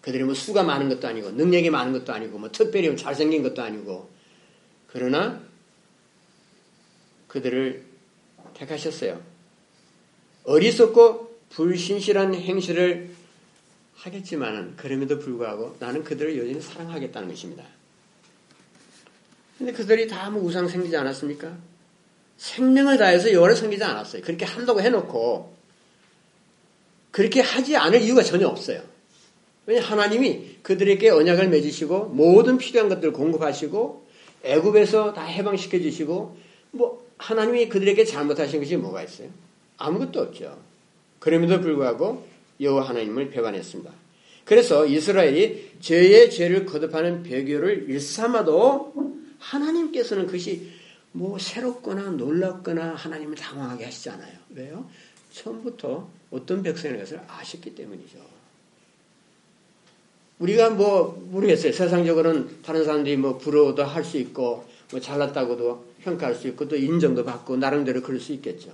그들이 0.00 0.24
뭐 0.24 0.34
수가 0.34 0.62
많은 0.62 0.88
것도 0.88 1.06
아니고 1.06 1.32
능력이 1.32 1.70
많은 1.70 1.92
것도 1.92 2.12
아니고 2.12 2.38
뭐 2.38 2.50
특별히 2.50 2.96
잘생긴 2.96 3.42
것도 3.42 3.62
아니고 3.62 4.10
그러나 4.88 5.40
그들을 7.28 7.89
택하셨어요. 8.60 9.20
어리석고 10.44 11.38
불신실한 11.50 12.34
행실을 12.34 13.10
하겠지만은 13.96 14.76
그럼에도 14.76 15.18
불구하고 15.18 15.76
나는 15.78 16.04
그들을 16.04 16.38
여전히 16.38 16.60
사랑하겠다는 16.60 17.28
것입니다. 17.28 17.64
근데 19.58 19.72
그들이 19.72 20.08
다 20.08 20.30
뭐 20.30 20.42
우상 20.42 20.68
생기지 20.68 20.96
않았습니까? 20.96 21.54
생명을 22.38 22.96
다해서 22.96 23.30
여호와를 23.32 23.56
섬기지 23.56 23.84
않았어요. 23.84 24.22
그렇게 24.22 24.46
한다고 24.46 24.80
해놓고 24.80 25.54
그렇게 27.10 27.40
하지 27.40 27.76
않을 27.76 28.00
이유가 28.00 28.22
전혀 28.22 28.48
없어요. 28.48 28.82
왜냐 29.66 29.82
하나님이 29.82 30.58
그들에게 30.62 31.10
언약을 31.10 31.48
맺으시고 31.48 32.06
모든 32.06 32.56
필요한 32.56 32.88
것들을 32.88 33.12
공급하시고 33.12 34.08
애굽에서 34.42 35.12
다 35.12 35.24
해방시켜 35.24 35.78
주시고 35.80 36.38
뭐 36.70 37.09
하나님이 37.20 37.68
그들에게 37.68 38.04
잘못하신 38.04 38.60
것이 38.60 38.76
뭐가 38.76 39.02
있어요? 39.02 39.28
아무것도 39.76 40.20
없죠. 40.20 40.58
그럼에도 41.18 41.60
불구하고 41.60 42.26
여호와 42.60 42.88
하나님을 42.88 43.30
배반했습니다. 43.30 43.92
그래서 44.44 44.86
이스라엘이 44.86 45.76
죄의 45.80 46.30
죄를 46.30 46.64
거듭하는 46.64 47.22
배교를 47.22 47.90
일삼아도 47.90 48.94
하나님께서는 49.38 50.26
그것이 50.26 50.70
뭐 51.12 51.38
새롭거나 51.38 52.10
놀랍거나 52.10 52.94
하나님을 52.94 53.36
당황하게 53.36 53.84
하시지 53.84 54.10
않아요. 54.10 54.32
왜요? 54.54 54.88
처음부터 55.32 56.08
어떤 56.30 56.62
백성의 56.62 56.98
것을 56.98 57.20
아셨기 57.28 57.74
때문이죠. 57.74 58.18
우리가 60.38 60.70
뭐 60.70 61.22
모르겠어요. 61.30 61.72
세상적으로는 61.72 62.62
다른 62.62 62.84
사람들이 62.84 63.16
뭐 63.18 63.36
부러워도 63.36 63.84
할 63.84 64.04
수 64.04 64.16
있고 64.16 64.64
뭐 64.90 65.00
잘났다고도 65.00 65.89
평가할 66.02 66.34
수 66.34 66.48
있고 66.48 66.68
또 66.68 66.76
인정도 66.76 67.24
받고 67.24 67.56
나름대로 67.56 68.02
그럴 68.02 68.20
수 68.20 68.32
있겠죠. 68.32 68.72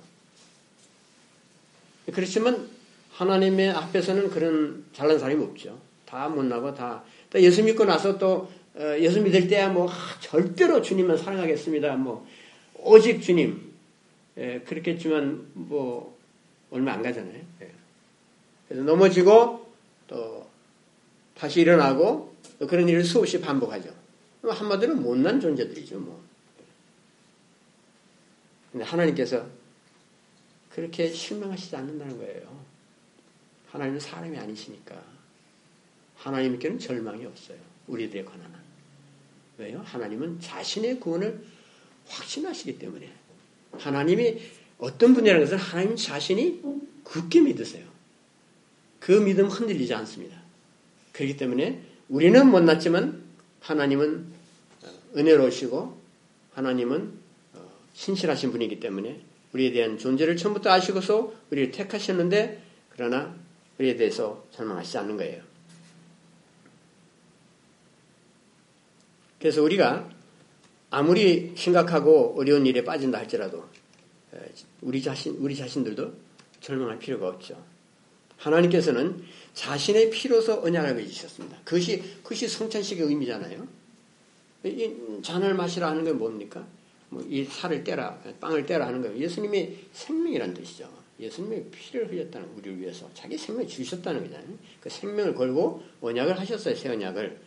그렇지만 2.13 2.69
하나님의 3.13 3.71
앞에서는 3.71 4.31
그런 4.31 4.85
잘난 4.93 5.19
사람이 5.19 5.43
없죠. 5.43 5.79
다 6.05 6.29
못나고 6.29 6.75
다. 6.75 7.03
또 7.31 7.41
예수 7.41 7.63
믿고 7.63 7.85
나서 7.85 8.19
또 8.19 8.51
어, 8.75 8.97
예수 8.99 9.21
믿을 9.23 9.49
때야 9.49 9.71
뭐 9.71 9.89
절대로 10.21 10.83
주님만 10.83 11.17
사랑하겠습니다. 11.17 11.97
뭐 11.97 12.27
오직 12.75 13.23
주님 13.23 13.73
예, 14.39 14.61
그렇겠지만 14.67 15.47
뭐 15.55 16.17
얼마 16.71 16.93
안 16.93 17.03
가잖아요. 17.03 17.41
예. 17.63 17.71
그래서 18.69 18.85
넘어지고 18.85 19.67
또 20.07 20.47
다시 21.35 21.61
일어나고 21.63 22.35
또 22.59 22.67
그런 22.67 22.89
일을 22.89 23.03
수없이 23.03 23.41
반복하죠. 23.41 23.91
한마디로 24.43 24.95
못난 24.97 25.41
존재들이죠. 25.41 25.99
뭐. 25.99 26.26
근데 28.77 28.85
하나님께서 28.85 29.47
그렇게 30.69 31.11
실망하시지 31.11 31.75
않는다는 31.75 32.19
거예요. 32.19 32.63
하나님은 33.71 33.99
사람이 33.99 34.37
아니시니까. 34.37 35.03
하나님께는 36.17 36.79
절망이 36.79 37.25
없어요. 37.25 37.57
우리들에 37.87 38.25
관한. 38.25 38.53
왜요? 39.57 39.81
하나님은 39.83 40.41
자신의 40.41 41.01
구원을 41.01 41.43
확신하시기 42.07 42.79
때문에 42.79 43.11
하나님이 43.79 44.43
어떤 44.77 45.15
분이라는 45.15 45.43
것은 45.43 45.57
하나님 45.57 45.97
자신이 45.97 46.61
굳게 47.03 47.41
믿으세요. 47.41 47.87
그 49.01 49.13
믿음 49.13 49.47
흔들리지 49.47 49.95
않습니다. 49.95 50.39
그렇기 51.13 51.39
때문에 51.39 51.81
우리는 52.11 52.47
못났지만 52.47 53.25
하나님은 53.61 54.27
은혜로우시고 55.17 55.99
하나님은 56.53 57.01
어, 57.01 57.25
신실하신 57.97 58.53
분이기 58.53 58.79
때문에 58.79 59.21
우리에 59.55 59.73
대한 59.73 59.97
존재를 59.97 60.37
처음부터 60.37 60.71
아시고서 60.71 61.33
우리를 61.51 61.71
택하셨는데 61.71 62.63
그러나 62.91 63.35
우리에 63.79 63.97
대해서 63.97 64.45
절망하시지 64.53 64.99
않는 64.99 65.17
거예요. 65.17 65.43
그래서 69.41 69.63
우리가 69.63 70.11
아무리 70.91 71.53
심각하고 71.57 72.35
어려운 72.39 72.67
일에 72.67 72.85
빠진다 72.85 73.19
할지라도 73.19 73.65
우리 74.83 75.03
자신 75.03 75.37
우리 75.39 75.57
자신들도 75.57 76.13
절망할 76.61 76.99
필요가 76.99 77.29
없죠. 77.29 77.63
하나님께서는 78.37 79.23
자신의 79.55 80.11
피로서 80.11 80.61
언약을 80.61 80.95
맺으셨습니다. 80.97 81.59
그것이 81.65 82.03
그것이 82.23 82.47
성찬식의 82.47 83.07
의미잖아요. 83.07 83.67
이 84.65 85.23
잔을 85.23 85.55
마시라 85.55 85.89
하는 85.89 86.05
건 86.05 86.19
뭡니까? 86.19 86.67
뭐 87.09 87.23
이 87.29 87.45
살을 87.45 87.85
떼라, 87.85 88.19
빵을 88.41 88.67
떼라 88.67 88.87
하는 88.87 89.03
거예요. 89.03 89.17
예수님이 89.17 89.77
생명이란 89.93 90.55
뜻이죠. 90.55 90.89
예수님이 91.19 91.65
피를 91.71 92.11
흘렸다는 92.11 92.49
우리를 92.57 92.81
위해서 92.81 93.09
자기 93.15 93.39
생명을 93.39 93.69
주셨다는 93.69 94.25
거잖아요. 94.25 94.49
그 94.81 94.91
생명을 94.91 95.35
걸고 95.35 95.83
언약을 96.01 96.39
하셨어요. 96.39 96.75
새 96.75 96.91
언약을 96.91 97.41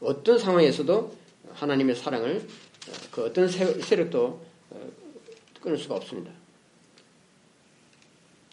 어떤 0.00 0.38
상황에서도 0.38 1.16
하나님의 1.52 1.94
사랑을 1.94 2.46
그 3.10 3.24
어떤 3.24 3.48
세력도 3.48 4.40
어, 4.70 4.90
끊을 5.60 5.78
수가 5.78 5.94
없습니다. 5.96 6.32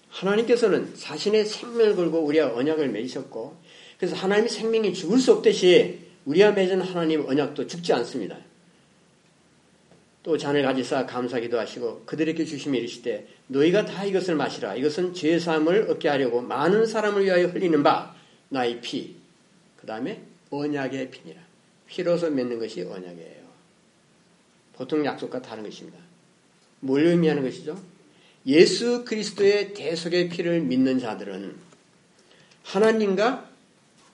하나님께서는 0.10 0.96
자신의 0.96 1.46
생명을 1.46 1.96
걸고 1.96 2.20
우리와 2.20 2.54
언약을 2.54 2.90
맺으셨고 2.90 3.58
그래서 3.98 4.16
하나님의 4.16 4.50
생명이 4.50 4.94
죽을 4.94 5.18
수 5.18 5.34
없듯이 5.34 6.00
우리와 6.26 6.52
맺은 6.52 6.82
하나님 6.82 7.26
언약도 7.28 7.66
죽지 7.68 7.94
않습니다. 7.94 8.38
또 10.22 10.38
잔을 10.38 10.64
가지사 10.64 11.06
감사기도 11.06 11.60
하시고 11.60 12.04
그들에게 12.06 12.44
주심이 12.44 12.78
이르시되 12.78 13.28
너희가 13.48 13.86
다 13.86 14.04
이것을 14.04 14.36
마시라 14.36 14.76
이것은 14.76 15.14
죄 15.14 15.40
사함을 15.40 15.90
얻게 15.90 16.10
하려고 16.10 16.42
많은 16.42 16.86
사람을 16.86 17.24
위하여 17.24 17.48
흘리는 17.48 17.82
바 17.84 18.16
나의 18.50 18.82
피. 18.82 19.16
그 19.78 19.88
다음에 19.88 20.22
언약의 20.50 21.12
피니라. 21.12 21.42
피로서 21.88 22.30
맺는 22.30 22.60
것이 22.60 22.82
언약이에요. 22.82 23.50
보통 24.74 25.06
약속과 25.06 25.42
다른 25.42 25.64
것입니다. 25.64 25.98
뭘 26.82 27.06
의미하는 27.06 27.44
것이죠? 27.44 27.82
예수 28.46 29.04
그리스도의 29.06 29.74
대속의 29.74 30.30
피를 30.30 30.62
믿는 30.62 31.00
자들은 31.00 31.56
하나님과 32.64 33.50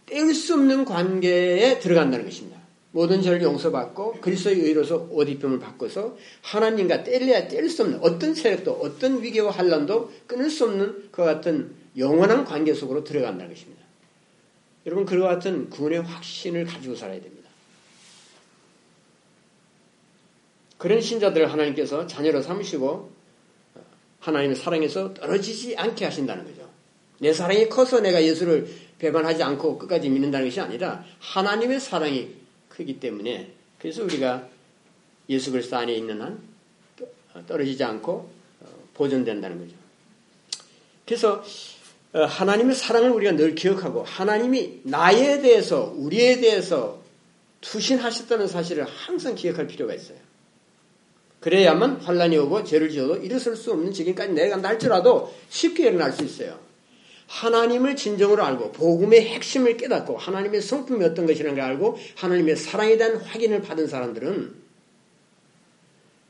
뗄 0.06 0.34
수 0.34 0.54
없는 0.54 0.86
관계에 0.86 1.80
들어간다는 1.80 2.26
것입니다. 2.26 2.60
모든 2.96 3.22
죄를 3.22 3.42
용서받고 3.42 4.22
그리스도의 4.22 4.58
의로서 4.62 5.06
옷 5.12 5.28
입힘을 5.28 5.60
바꿔서 5.60 6.16
하나님과 6.44 7.04
뗄래야 7.04 7.50
뗄 7.50 7.70
수 7.70 7.84
없는 7.84 8.00
어떤 8.02 8.34
세력도 8.34 8.72
어떤 8.72 9.22
위기와 9.22 9.52
환란도 9.52 10.14
끊을 10.28 10.50
수 10.50 10.64
없는 10.64 11.10
그와 11.12 11.28
같은 11.28 11.76
영원한 11.98 12.46
관계 12.46 12.74
속으로 12.74 13.04
들어간다는 13.04 13.54
것입니다. 13.54 13.84
여러분 14.86 15.06
그와 15.06 15.28
같은 15.28 15.70
구원의 15.70 16.04
확신을 16.04 16.64
가지고 16.64 16.96
살아야 16.96 17.20
됩니다. 17.20 17.50
그런 20.78 21.02
신자들을 21.02 21.52
하나님께서 21.52 22.08
자녀로 22.08 22.42
삼으시고 22.42 23.12
하나님의 24.22 24.56
사랑에서 24.56 25.14
떨어지지 25.14 25.76
않게 25.76 26.06
하신다는 26.06 26.46
거죠. 26.46 26.70
내 27.20 27.34
사랑이 27.34 27.68
커서 27.68 28.00
내가 28.00 28.24
예수를 28.24 28.70
배반하지 29.00 29.44
않고 29.44 29.80
끝까지 29.80 30.08
믿는다는 30.08 30.48
것이 30.48 30.62
아니라 30.62 31.04
하나님의 31.20 31.82
사랑이 31.82 32.45
크기 32.76 33.00
때문에 33.00 33.52
그래서 33.80 34.04
우리가 34.04 34.48
예수 35.30 35.52
그리스도 35.52 35.78
안에 35.78 35.94
있는 35.94 36.22
한 36.22 36.40
떨어지지 37.48 37.84
않고 37.84 38.30
보존된다는 38.94 39.60
거죠. 39.60 39.76
그래서 41.06 41.44
어, 42.14 42.24
하나님의 42.24 42.76
사랑을 42.76 43.12
우리가 43.12 43.34
늘 43.34 43.56
기억하고 43.56 44.04
하나님이 44.04 44.82
나에 44.84 45.42
대해서 45.42 45.94
우리에 45.98 46.40
대해서 46.40 47.02
투신하셨다는 47.60 48.48
사실을 48.48 48.86
항상 48.86 49.36
기억할 49.36 49.68
필요가 49.68 49.94
있어요. 49.94 50.18
그래야만 51.42 51.98
환란이 51.98 52.38
오고 52.38 52.64
죄를 52.64 52.90
지어도 52.90 53.18
일어설 53.18 53.56
수 53.56 53.72
없는 53.72 53.92
지금까지 53.92 54.32
내려간다 54.32 54.70
할지라도 54.70 55.34
쉽게 55.50 55.88
일어날 55.88 56.12
수 56.14 56.24
있어요. 56.24 56.58
하나님을 57.28 57.96
진정으로 57.96 58.44
알고 58.44 58.72
복음의 58.72 59.22
핵심을 59.22 59.78
깨닫고 59.78 60.18
하나님의 60.18 60.62
성품이 60.62 61.04
어떤 61.04 61.26
것이라는 61.26 61.56
걸 61.56 61.64
알고 61.64 61.98
하나님의 62.16 62.56
사랑에 62.56 62.98
대한 62.98 63.16
확인을 63.18 63.62
받은 63.62 63.88
사람들은 63.88 64.56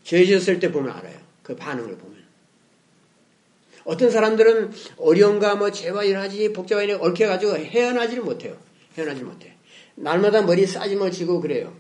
죄 0.03 0.23
지었을 0.25 0.59
때 0.59 0.71
보면 0.71 0.91
알아요. 0.95 1.17
그 1.43 1.55
반응을 1.55 1.97
보면. 1.97 2.15
어떤 3.83 4.09
사람들은 4.09 4.71
어려움과 4.97 5.55
뭐 5.55 5.71
죄와 5.71 6.03
일하지 6.03 6.53
복잡하게 6.53 6.93
얽혀가지고 6.93 7.57
헤어나지를 7.57 8.23
못해요. 8.23 8.57
헤어나지를 8.97 9.27
못해. 9.27 9.53
날마다 9.95 10.41
머리 10.41 10.65
싸지머지고 10.65 11.41
그래요. 11.41 11.75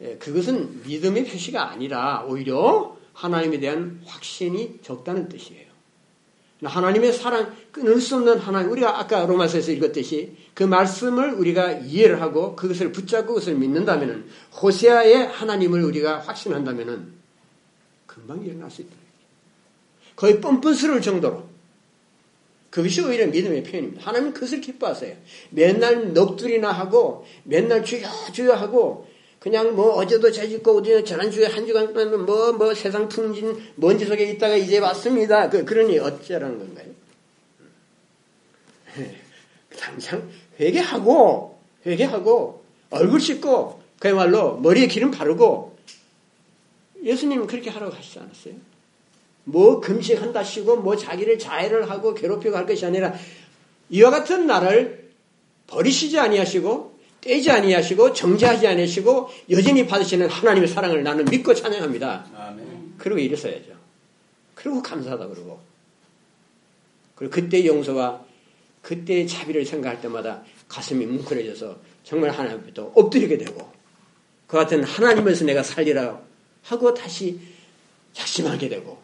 예, 0.00 0.16
그것은 0.16 0.82
믿음의 0.84 1.24
표시가 1.24 1.70
아니라 1.70 2.24
오히려 2.26 2.96
하나님에 3.12 3.58
대한 3.60 4.00
확신이 4.04 4.78
적다는 4.82 5.28
뜻이에요. 5.28 5.66
하나님의 6.66 7.12
사랑 7.12 7.54
끊을 7.72 8.00
수 8.00 8.16
없는 8.16 8.38
하나님 8.38 8.70
우리가 8.70 8.98
아까 8.98 9.26
로마서에서 9.26 9.72
읽었듯이 9.72 10.36
그 10.54 10.62
말씀을 10.64 11.34
우리가 11.34 11.72
이해를 11.72 12.20
하고 12.20 12.56
그것을 12.56 12.92
붙잡고 12.92 13.34
그것을 13.34 13.54
믿는다면은 13.54 14.26
호세아의 14.60 15.28
하나님을 15.28 15.82
우리가 15.82 16.20
확신한다면은 16.20 17.12
금방 18.06 18.44
일어날 18.44 18.70
수 18.70 18.82
있다. 18.82 18.92
거의 20.16 20.40
뻔뻔스러울 20.40 21.02
정도로 21.02 21.44
그것이 22.70 23.00
오히려 23.02 23.26
믿음의 23.26 23.62
표현입니다. 23.62 24.06
하나님은 24.06 24.34
그것을 24.34 24.60
기뻐하세요. 24.60 25.16
맨날 25.50 26.12
넋두리나 26.12 26.70
하고 26.72 27.26
맨날 27.44 27.84
주여 27.84 28.08
주여 28.32 28.54
하고 28.54 29.08
그냥 29.46 29.76
뭐 29.76 29.92
어제도 29.92 30.28
재짓고 30.28 30.78
어디 30.78 31.04
지난주에 31.04 31.46
한 31.46 31.64
주간 31.68 31.92
뭐뭐 31.92 32.54
뭐 32.54 32.74
세상 32.74 33.08
풍진 33.08 33.56
먼지 33.76 34.04
속에 34.04 34.28
있다가 34.32 34.56
이제 34.56 34.78
왔습니다. 34.78 35.48
그, 35.48 35.64
그러니 35.64 36.00
어쩌라는 36.00 36.58
건가요? 36.58 36.86
당장 39.78 40.28
회개하고 40.58 41.60
회개하고 41.86 42.64
얼굴 42.90 43.20
씻고 43.20 43.80
그야말로 44.00 44.56
머리에 44.56 44.88
기름 44.88 45.12
바르고 45.12 45.78
예수님은 47.04 47.46
그렇게 47.46 47.70
하라고 47.70 47.94
하시지 47.94 48.18
않았어요? 48.18 48.54
뭐 49.44 49.78
금식한다시고 49.78 50.78
뭐 50.78 50.96
자기를 50.96 51.38
자해를 51.38 51.88
하고 51.88 52.14
괴롭히고 52.14 52.56
할 52.56 52.66
것이 52.66 52.84
아니라 52.84 53.14
이와 53.90 54.10
같은 54.10 54.48
나를 54.48 55.08
버리시지 55.68 56.18
아니하시고 56.18 56.95
떼지 57.26 57.50
아니하시고 57.50 58.12
정죄하지 58.12 58.66
아니하시고 58.68 59.28
여전히 59.50 59.86
받으시는 59.86 60.28
하나님의 60.28 60.68
사랑을 60.68 61.02
나는 61.02 61.24
믿고 61.24 61.54
찬양합니다. 61.54 62.26
아멘. 62.36 62.94
그리고 62.98 63.18
이랬어야죠. 63.18 63.72
그리고 64.54 64.82
감사하다 64.82 65.26
그러고 65.28 65.60
그리고 67.16 67.32
그때 67.32 67.66
용서와 67.66 68.24
그때의 68.82 69.26
자비를 69.26 69.66
생각할 69.66 70.00
때마다 70.00 70.42
가슴이 70.68 71.04
뭉클해져서 71.06 71.76
정말 72.04 72.30
하나님 72.30 72.58
앞에 72.58 72.72
엎드리게 72.94 73.38
되고 73.38 73.72
그 74.46 74.56
같은 74.56 74.84
하나님에서 74.84 75.44
내가 75.44 75.62
살리라 75.64 76.20
하고 76.62 76.94
다시 76.94 77.40
작심하게 78.12 78.68
되고 78.68 79.02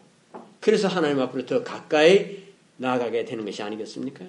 그래서 0.61 0.87
하나님 0.87 1.19
앞으로 1.19 1.45
더 1.45 1.63
가까이 1.63 2.43
나아가게 2.77 3.25
되는 3.25 3.43
것이 3.43 3.61
아니겠습니까? 3.61 4.25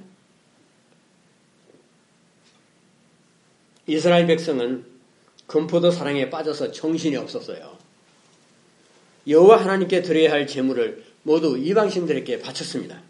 이스라엘 3.87 4.27
백성은 4.27 4.85
금포도 5.47 5.91
사랑에 5.91 6.31
빠져서 6.31 6.73
정신이 6.73 7.17
없었어요. 7.17 7.77
여호와 9.27 9.61
하나님께 9.61 10.03
드려야 10.03 10.33
할 10.33 10.47
제물을 10.47 11.05
모두 11.23 11.59
이방신들에게 11.59 12.41
바쳤습니다. 12.41 13.03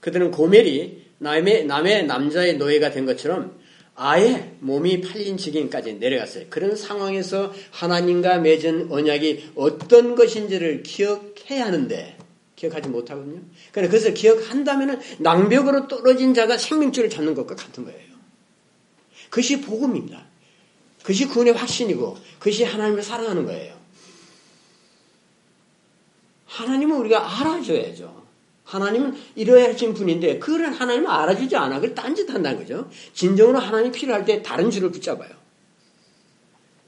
그들은 0.00 0.30
고멜이 0.30 1.02
남의, 1.18 1.66
남의 1.66 2.06
남자의 2.06 2.56
노예가 2.56 2.90
된 2.90 3.06
것처럼 3.06 3.58
아예 3.94 4.54
몸이 4.60 5.02
팔린 5.02 5.36
지경까지 5.36 5.94
내려갔어요. 5.94 6.46
그런 6.48 6.74
상황에서 6.74 7.52
하나님과 7.70 8.38
맺은 8.38 8.90
언약이 8.90 9.50
어떤 9.56 10.14
것인지를 10.14 10.82
기억해야 10.82 11.66
하는데 11.66 12.16
기억하지 12.56 12.88
못하거든요. 12.88 13.40
그러니까 13.72 13.92
그것을 13.92 14.14
기억한다면 14.14 15.00
낭벽으로 15.18 15.88
떨어진 15.88 16.32
자가 16.34 16.56
생명줄을 16.56 17.10
잡는 17.10 17.34
것과 17.34 17.56
같은 17.56 17.84
거예요. 17.84 18.09
그것이 19.30 19.60
복음입니다. 19.60 20.22
그것이 21.00 21.26
구원의 21.26 21.54
확신이고 21.54 22.18
그것이 22.38 22.64
하나님을 22.64 23.02
사랑하는 23.02 23.46
거예요. 23.46 23.74
하나님은 26.46 26.96
우리가 26.98 27.40
알아줘야죠. 27.40 28.20
하나님은 28.64 29.16
이뤄야 29.34 29.70
하신 29.70 29.94
분인데 29.94 30.38
그걸 30.38 30.66
하나님은 30.66 31.08
알아주지 31.08 31.56
않아. 31.56 31.80
그걸 31.80 31.94
딴짓한다는 31.94 32.58
거죠. 32.58 32.88
진정으로 33.14 33.58
하나님 33.58 33.90
필요할 33.92 34.24
때 34.24 34.42
다른 34.42 34.70
줄을 34.70 34.90
붙잡아요. 34.90 35.30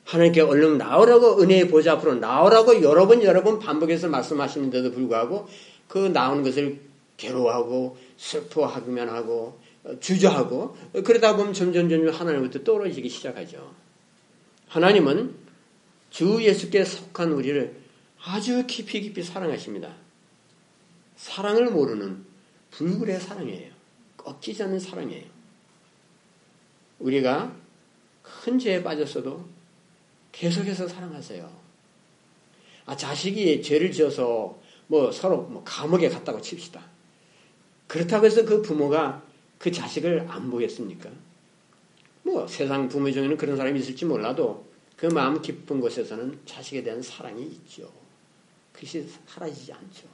하나님께 0.04 0.42
얼른 0.42 0.78
나오라고 0.78 1.40
은혜의 1.40 1.68
보좌 1.68 1.92
앞으로 1.92 2.16
나오라고 2.16 2.82
여러 2.82 3.06
번 3.06 3.22
여러 3.22 3.42
번 3.42 3.58
반복해서 3.58 4.08
말씀하시는데도 4.08 4.92
불구하고 4.92 5.48
그 5.88 5.98
나오는 5.98 6.42
것을 6.42 6.80
괴로워하고 7.16 7.96
슬퍼하기만 8.16 9.08
하고 9.08 9.60
주저하고 10.00 10.76
그러다 11.04 11.36
보면 11.36 11.52
점점 11.52 11.88
점점 11.88 12.14
하나님부터 12.14 12.62
떨어지기 12.62 13.08
시작하죠. 13.08 13.74
하나님은 14.68 15.34
주 16.10 16.42
예수께 16.42 16.84
속한 16.84 17.32
우리를 17.32 17.82
아주 18.24 18.64
깊이 18.66 19.00
깊이 19.00 19.22
사랑하십니다. 19.22 19.94
사랑을 21.16 21.70
모르는 21.70 22.24
불굴의 22.70 23.20
사랑이에요. 23.20 23.72
꺾이지 24.16 24.62
않는 24.62 24.78
사랑이에요. 24.78 25.24
우리가 27.00 27.54
큰 28.22 28.58
죄에 28.58 28.82
빠졌어도 28.82 29.48
계속해서 30.30 30.86
사랑하세요. 30.86 31.62
아, 32.86 32.96
자식이 32.96 33.62
죄를 33.62 33.90
지어서 33.92 34.58
뭐 34.86 35.10
서로 35.10 35.42
뭐 35.42 35.62
감옥에 35.64 36.08
갔다고 36.08 36.40
칩시다. 36.40 36.82
그렇다고 37.86 38.26
해서 38.26 38.44
그 38.44 38.62
부모가 38.62 39.22
그 39.62 39.70
자식을 39.70 40.26
안 40.28 40.50
보겠습니까? 40.50 41.08
뭐 42.24 42.48
세상 42.48 42.88
부모 42.88 43.12
중에는 43.12 43.36
그런 43.36 43.56
사람이 43.56 43.78
있을지 43.78 44.04
몰라도 44.04 44.66
그 44.96 45.06
마음 45.06 45.40
깊은 45.40 45.80
곳에서는 45.80 46.40
자식에 46.44 46.82
대한 46.82 47.00
사랑이 47.00 47.44
있죠. 47.44 47.88
그것이 48.72 49.08
사라지지 49.26 49.72
않죠. 49.72 50.08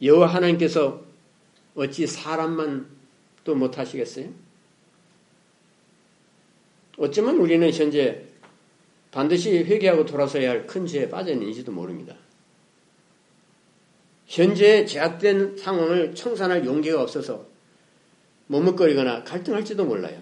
여호와 0.00 0.28
하나님께서 0.28 1.02
어찌 1.74 2.06
사람만 2.06 2.86
또 3.42 3.56
못하시겠어요? 3.56 4.28
어쩌면 6.98 7.38
우리는 7.38 7.68
현재 7.72 8.24
반드시 9.10 9.64
회개하고 9.64 10.06
돌아서야 10.06 10.50
할 10.50 10.66
큰 10.68 10.86
죄에 10.86 11.08
빠져 11.08 11.32
있는지도 11.32 11.72
모릅니다. 11.72 12.14
현재 14.26 14.84
제약된 14.84 15.56
상황을 15.56 16.14
청산할 16.14 16.64
용기가 16.66 17.00
없어서 17.00 17.46
머뭇거리거나 18.48 19.24
갈등할지도 19.24 19.84
몰라요. 19.84 20.18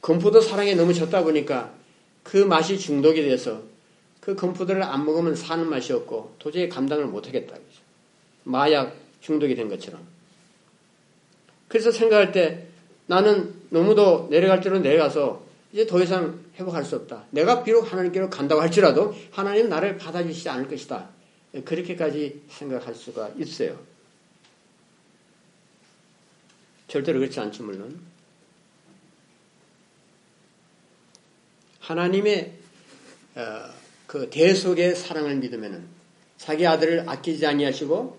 건포도 0.00 0.40
사랑에 0.40 0.74
너무 0.74 0.94
졌다 0.94 1.22
보니까 1.22 1.74
그 2.22 2.36
맛이 2.36 2.78
중독이 2.78 3.22
돼서 3.22 3.62
그 4.20 4.34
건포도를 4.34 4.82
안 4.82 5.04
먹으면 5.04 5.34
사는 5.34 5.66
맛이 5.68 5.92
없고 5.92 6.36
도저히 6.38 6.68
감당을 6.68 7.06
못하겠다. 7.06 7.56
마약 8.44 8.94
중독이 9.20 9.54
된 9.54 9.68
것처럼. 9.68 10.00
그래서 11.68 11.90
생각할 11.90 12.32
때 12.32 12.66
나는 13.06 13.54
너무도 13.70 14.28
내려갈 14.30 14.60
대로 14.60 14.78
내려가서 14.78 15.42
이제 15.72 15.86
더 15.86 16.02
이상 16.02 16.40
회복할 16.58 16.84
수 16.84 16.96
없다. 16.96 17.24
내가 17.30 17.62
비록 17.62 17.92
하나님께로 17.92 18.28
간다고 18.28 18.60
할지라도 18.60 19.14
하나님 19.30 19.68
나를 19.68 19.98
받아주시지 19.98 20.48
않을 20.48 20.68
것이다. 20.68 21.08
그렇게까지 21.52 22.42
생각할 22.48 22.94
수가 22.94 23.30
있어요. 23.38 23.80
절대로 26.88 27.20
그렇지 27.20 27.38
않죠, 27.40 27.64
물론. 27.64 28.00
하나님의 31.80 32.54
어, 33.36 33.70
그 34.06 34.28
대속의 34.30 34.96
사랑을 34.96 35.36
믿으면 35.36 35.88
자기 36.36 36.66
아들을 36.66 37.08
아끼지 37.08 37.46
아니하시고 37.46 38.18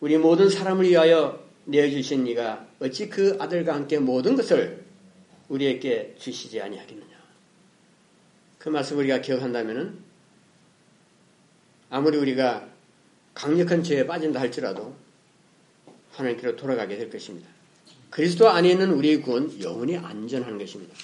우리 0.00 0.18
모든 0.18 0.48
사람을 0.48 0.88
위하여 0.88 1.44
내어주신 1.64 2.26
이가 2.28 2.66
어찌 2.80 3.08
그 3.08 3.36
아들과 3.40 3.74
함께 3.74 3.98
모든 3.98 4.36
것을 4.36 4.84
우리에게 5.48 6.16
주시지 6.18 6.60
아니하겠느냐. 6.60 7.16
그 8.58 8.68
말씀 8.68 8.98
우리가 8.98 9.20
기억한다면 9.20 10.05
아무리 11.90 12.18
우리가 12.18 12.66
강력한 13.34 13.82
죄에 13.82 14.06
빠진다 14.06 14.40
할지라도 14.40 14.94
하나님께로 16.12 16.56
돌아가게 16.56 16.96
될 16.96 17.10
것입니다. 17.10 17.48
그리스도 18.10 18.48
안에 18.48 18.70
있는 18.70 18.92
우리의 18.92 19.20
구원 19.20 19.60
영원히 19.62 19.96
안전한 19.96 20.58
것입니다. 20.58 20.94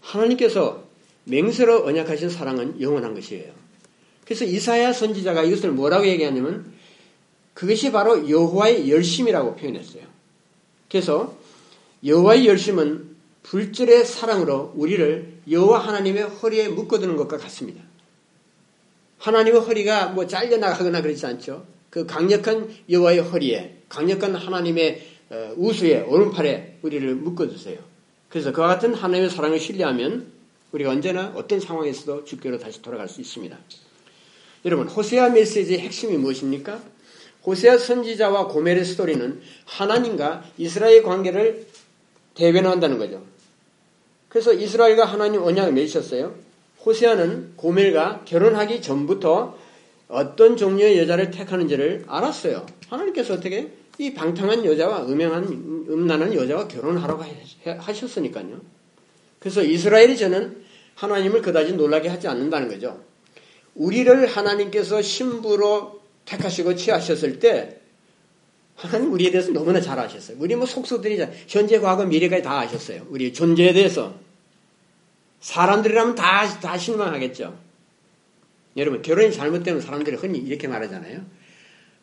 하나님께서 0.00 0.84
맹세로 1.24 1.84
언약하신 1.84 2.30
사랑은 2.30 2.80
영원한 2.80 3.14
것이에요. 3.14 3.52
그래서 4.24 4.44
이사야 4.44 4.92
선지자가 4.92 5.42
이것을 5.42 5.72
뭐라고 5.72 6.06
얘기하냐면 6.06 6.72
그것이 7.54 7.92
바로 7.92 8.28
여호와의 8.28 8.90
열심이라고 8.90 9.56
표현했어요. 9.56 10.04
그래서 10.88 11.36
여호와의 12.04 12.46
열심은 12.46 13.16
불절의 13.42 14.04
사랑으로 14.04 14.72
우리를 14.76 15.40
여호와 15.50 15.86
하나님의 15.86 16.22
허리에 16.22 16.68
묶어두는 16.68 17.16
것과 17.16 17.38
같습니다. 17.38 17.82
하나님의 19.22 19.60
허리가 19.60 20.08
뭐 20.08 20.26
잘려나가거나 20.26 21.00
그렇지 21.00 21.24
않죠. 21.26 21.64
그 21.90 22.06
강력한 22.06 22.68
여호와의 22.90 23.20
허리에 23.20 23.76
강력한 23.88 24.34
하나님의 24.34 25.06
어, 25.30 25.54
우수에 25.56 26.00
오른팔에 26.00 26.78
우리를 26.82 27.14
묶어주세요. 27.14 27.78
그래서 28.28 28.52
그와 28.52 28.66
같은 28.66 28.94
하나님의 28.94 29.30
사랑을 29.30 29.60
신뢰하면 29.60 30.32
우리가 30.72 30.90
언제나 30.90 31.32
어떤 31.36 31.60
상황에서도 31.60 32.24
주께로 32.24 32.58
다시 32.58 32.82
돌아갈 32.82 33.08
수 33.08 33.20
있습니다. 33.20 33.56
여러분 34.64 34.88
호세아 34.88 35.28
메시지의 35.28 35.78
핵심이 35.78 36.16
무엇입니까? 36.16 36.82
호세아 37.46 37.78
선지자와 37.78 38.48
고멜의 38.48 38.84
스토리는 38.84 39.40
하나님과 39.66 40.44
이스라엘 40.58 41.02
관계를 41.02 41.66
대변한다는 42.34 42.98
거죠. 42.98 43.24
그래서 44.28 44.52
이스라엘과 44.52 45.04
하나님 45.04 45.42
언약을 45.42 45.72
맺으셨어요. 45.74 46.51
호세아는 46.84 47.54
고멜과 47.56 48.22
결혼하기 48.24 48.82
전부터 48.82 49.56
어떤 50.08 50.56
종류의 50.56 50.98
여자를 50.98 51.30
택하는지를 51.30 52.04
알았어요. 52.06 52.66
하나님께서 52.88 53.34
어떻게 53.34 53.72
이 53.98 54.12
방탕한 54.14 54.64
여자와 54.64 55.06
음행한 55.06 55.86
음란한 55.88 56.34
여자와 56.34 56.68
결혼하라고 56.68 57.24
하셨으니까요. 57.78 58.60
그래서 59.38 59.62
이스라엘이 59.62 60.16
저는 60.16 60.62
하나님을 60.94 61.42
그다지 61.42 61.74
놀라게 61.74 62.08
하지 62.08 62.28
않는다는 62.28 62.68
거죠. 62.68 63.00
우리를 63.74 64.26
하나님께서 64.26 65.00
신부로 65.02 66.00
택하시고 66.24 66.76
취하셨을 66.76 67.38
때 67.38 67.78
하나님 68.76 69.12
우리에 69.12 69.30
대해서 69.30 69.52
너무나 69.52 69.80
잘 69.80 69.98
아셨어요. 69.98 70.36
우리 70.40 70.54
뭐 70.56 70.66
속속들이 70.66 71.24
현재, 71.46 71.78
과거, 71.78 72.04
미래까지 72.04 72.42
다 72.42 72.60
아셨어요. 72.60 73.06
우리 73.10 73.32
존재에 73.32 73.72
대해서. 73.72 74.14
사람들이라면 75.42 76.14
다, 76.14 76.48
다 76.60 76.78
실망하겠죠. 76.78 77.58
여러분, 78.76 79.02
결혼이 79.02 79.32
잘못되면 79.32 79.82
사람들이 79.82 80.16
흔히 80.16 80.38
이렇게 80.38 80.68
말하잖아요. 80.68 81.20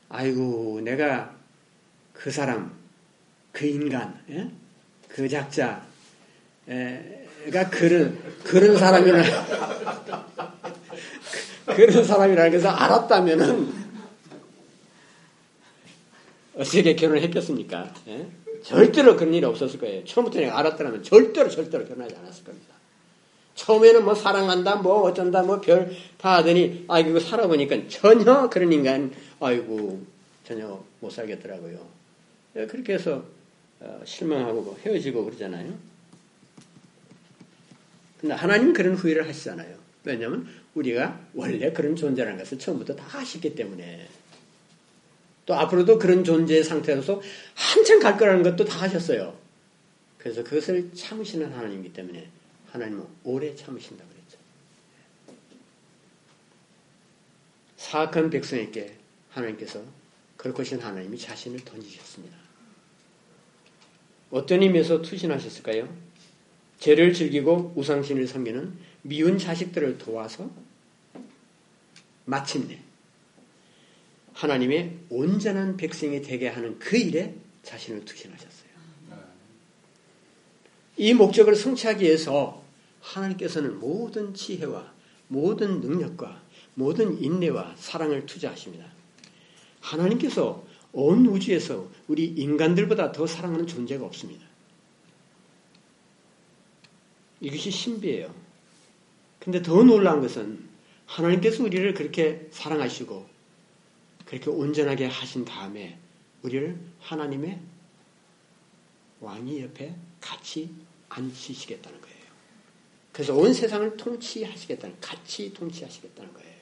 아이고, 0.10 0.82
내가 0.84 1.34
그 2.14 2.30
사람, 2.30 2.78
그 3.52 3.66
인간, 3.66 4.22
예? 4.30 4.52
그 5.08 5.28
작자 5.28 5.84
가 7.52 7.70
그런, 7.70 8.20
그런 8.44 8.78
사람이라, 8.78 9.24
그런 11.66 12.04
사람이라는 12.04 12.52
것을 12.52 12.68
알았다면은, 12.68 13.80
어떻게 16.58 16.96
결혼을 16.96 17.24
했겠습니까? 17.24 17.94
예? 18.10 18.28
절대로 18.64 19.16
그런 19.16 19.34
일이 19.34 19.46
없었을 19.46 19.80
거예요. 19.80 20.04
처음부터 20.04 20.42
내가 20.42 20.60
알았더라면 20.60 21.04
절대로 21.04 21.50
절대로 21.50 21.86
결혼하지 21.86 22.18
않았을 22.18 22.44
겁니다. 22.44 22.79
처음에는 23.60 24.06
뭐 24.06 24.16
사랑한다, 24.16 24.78
뭐 24.78 25.02
어쩐다, 25.02 25.44
뭐 25.44 25.60
별 25.60 25.92
다 26.18 26.38
하더니 26.38 26.86
아이고 26.88 27.20
살아보니까 27.20 27.88
전혀 27.90 28.50
그런 28.50 28.72
인간 28.72 29.12
아이고 29.40 30.02
전혀 30.46 30.84
못 31.02 31.10
살겠더라고요. 31.12 31.86
예, 32.56 32.66
그렇게 32.68 32.94
해서 32.94 33.24
어, 33.82 34.02
실망하고 34.06 34.62
뭐 34.62 34.78
헤어지고 34.86 35.26
그러잖아요. 35.26 35.74
근데 38.20 38.34
하나님 38.36 38.74
그런 38.74 38.96
후회를 38.96 39.28
하시잖아요. 39.28 39.78
왜냐하면 40.04 40.48
우리가 40.76 41.20
원래 41.34 41.72
그런 41.72 41.96
존재라는 41.96 42.38
것을 42.40 42.60
처음부터 42.60 42.96
다 42.96 43.20
아시기 43.20 43.56
때문에 43.56 44.08
또 45.46 45.56
앞으로도 45.56 46.00
그런 46.00 46.24
존재의 46.24 46.64
상태로서 46.64 47.22
한참 47.56 48.00
갈 48.00 48.18
거라는 48.18 48.44
것도 48.44 48.66
다 48.66 48.82
하셨어요. 48.82 49.36
그래서 50.18 50.44
그것을 50.44 50.92
참으시는 50.94 51.52
하나님이기 51.54 51.94
때문에 51.94 52.28
하나님은 52.72 53.06
오래 53.24 53.56
참으신다고 53.56 54.10
그랬죠. 54.10 54.38
사악한 57.78 58.30
백성에게 58.30 58.96
하나님께서 59.32 59.84
그렇고신 60.38 60.80
하나님이 60.80 61.18
자신을 61.18 61.60
던지셨습니다. 61.66 62.38
어떤 64.32 64.62
의미에서 64.62 65.02
투신하셨을까요? 65.02 65.94
죄를 66.80 67.14
즐기고 67.14 67.74
우상신을 67.76 68.28
섬기는 68.28 68.78
미운 69.02 69.38
자식들을 69.38 69.98
도와서 69.98 70.50
마침내 72.26 72.80
하나님의 74.34 74.98
온전한 75.10 75.76
백성이 75.76 76.22
되게 76.22 76.48
하는 76.48 76.80
그 76.80 76.96
일에 76.98 77.36
자신을 77.64 78.06
투신하셨어요. 78.06 78.70
이 80.98 81.14
목적을 81.14 81.56
성취하기 81.56 82.06
위해서 82.06 82.59
하나님께서는 83.02 83.80
모든 83.80 84.34
지혜와 84.34 84.94
모든 85.28 85.82
능력과 85.82 86.42
모든 86.74 87.22
인내와 87.22 87.76
사랑을 87.78 88.26
투자하십니다. 88.26 88.86
하나님께서 89.80 90.66
온 90.92 91.26
우주에서 91.26 91.90
우리 92.08 92.26
인간들보다 92.26 93.12
더 93.12 93.28
사랑하는 93.28 93.68
존재가 93.68 94.06
없습니다. 94.06 94.46
이것이 97.42 97.72
신비예요. 97.72 98.34
근데 99.40 99.62
더 99.62 99.84
놀라운 99.84 100.22
것은 100.22 100.68
하나님께서 101.06 101.64
우리를 101.64 101.94
그렇게 101.94 102.48
사랑하시고 102.52 103.28
그렇게 104.26 104.50
온전하게 104.50 105.08
하신 105.08 105.46
다음에 105.46 105.98
우리를 106.44 106.80
하나님의 107.00 107.60
왕이 109.22 109.62
옆에 109.62 109.96
같이 110.22 110.74
앉히시겠다는 111.10 112.02
거예요. 112.02 112.09
그래서 113.20 113.36
온 113.36 113.54
세상을 113.54 113.98
통치하시겠다는, 113.98 114.96
같이 115.02 115.54
통치하시겠다는 115.54 116.34
거예요. 116.34 116.56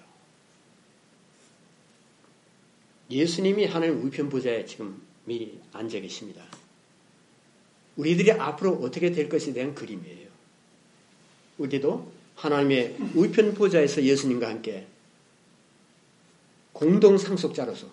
예수님이 3.12 3.66
하나님 3.66 4.04
우편 4.04 4.28
보좌에 4.28 4.66
지금 4.66 5.00
미리 5.26 5.62
앉아 5.72 6.00
계십니다. 6.00 6.44
우리들이 7.96 8.32
앞으로 8.32 8.74
어떻게 8.82 9.12
될 9.12 9.30
것에 9.30 9.54
대한 9.54 9.76
그림이에요. 9.76 10.30
우리도 11.60 12.12
하나님의 12.38 12.98
우편 13.14 13.54
보좌에서 13.54 14.02
예수님과 14.02 14.50
함께 14.50 14.88
공동 16.74 17.20
상속자로서 17.20 17.88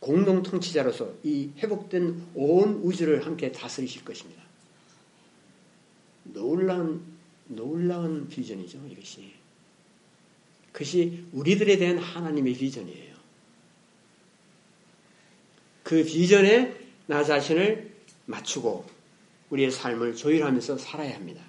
공동 0.00 0.42
통치자로서 0.42 1.14
이 1.22 1.50
회복된 1.58 2.30
온 2.34 2.80
우주를 2.82 3.24
함께 3.24 3.52
다스리실 3.52 4.04
것입니다. 4.04 4.42
놀라운 6.24 7.15
놀라운 7.48 8.28
비전이죠, 8.28 8.78
이것이. 8.90 9.32
그것이 10.72 11.24
우리들에 11.32 11.78
대한 11.78 11.98
하나님의 11.98 12.54
비전이에요. 12.54 13.16
그 15.82 16.04
비전에 16.04 16.74
나 17.06 17.22
자신을 17.22 17.92
맞추고 18.26 18.84
우리의 19.50 19.70
삶을 19.70 20.16
조율하면서 20.16 20.78
살아야 20.78 21.14
합니다. 21.14 21.42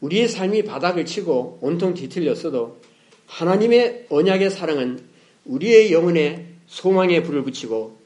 우리의 0.00 0.28
삶이 0.28 0.64
바닥을 0.64 1.04
치고 1.06 1.58
온통 1.62 1.94
뒤틀렸어도 1.94 2.80
하나님의 3.26 4.06
언약의 4.08 4.50
사랑은 4.50 5.04
우리의 5.44 5.92
영혼에 5.92 6.46
소망의 6.66 7.22
불을 7.22 7.44
붙이고 7.44 7.98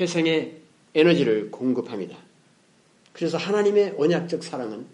회생의 0.00 0.56
에너지를 0.94 1.50
공급합니다. 1.50 2.23
그래서 3.14 3.38
하나님의 3.38 3.94
언약적 3.96 4.44
사랑은 4.44 4.84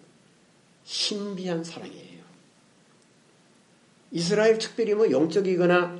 신비한 0.85 1.65
사랑이에요. 1.65 2.21
이스라엘 4.13 4.59
특별히 4.59 4.95
뭐 4.95 5.11
영적이거나 5.11 5.99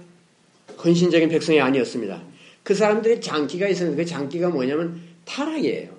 헌신적인 0.85 1.29
백성이 1.29 1.61
아니었습니다. 1.61 2.23
그 2.63 2.75
사람들의 2.75 3.21
장기가 3.21 3.67
있었는데 3.69 4.05
그 4.05 4.09
장기가 4.09 4.51
뭐냐면 4.51 5.01
타락이에요. 5.25 5.99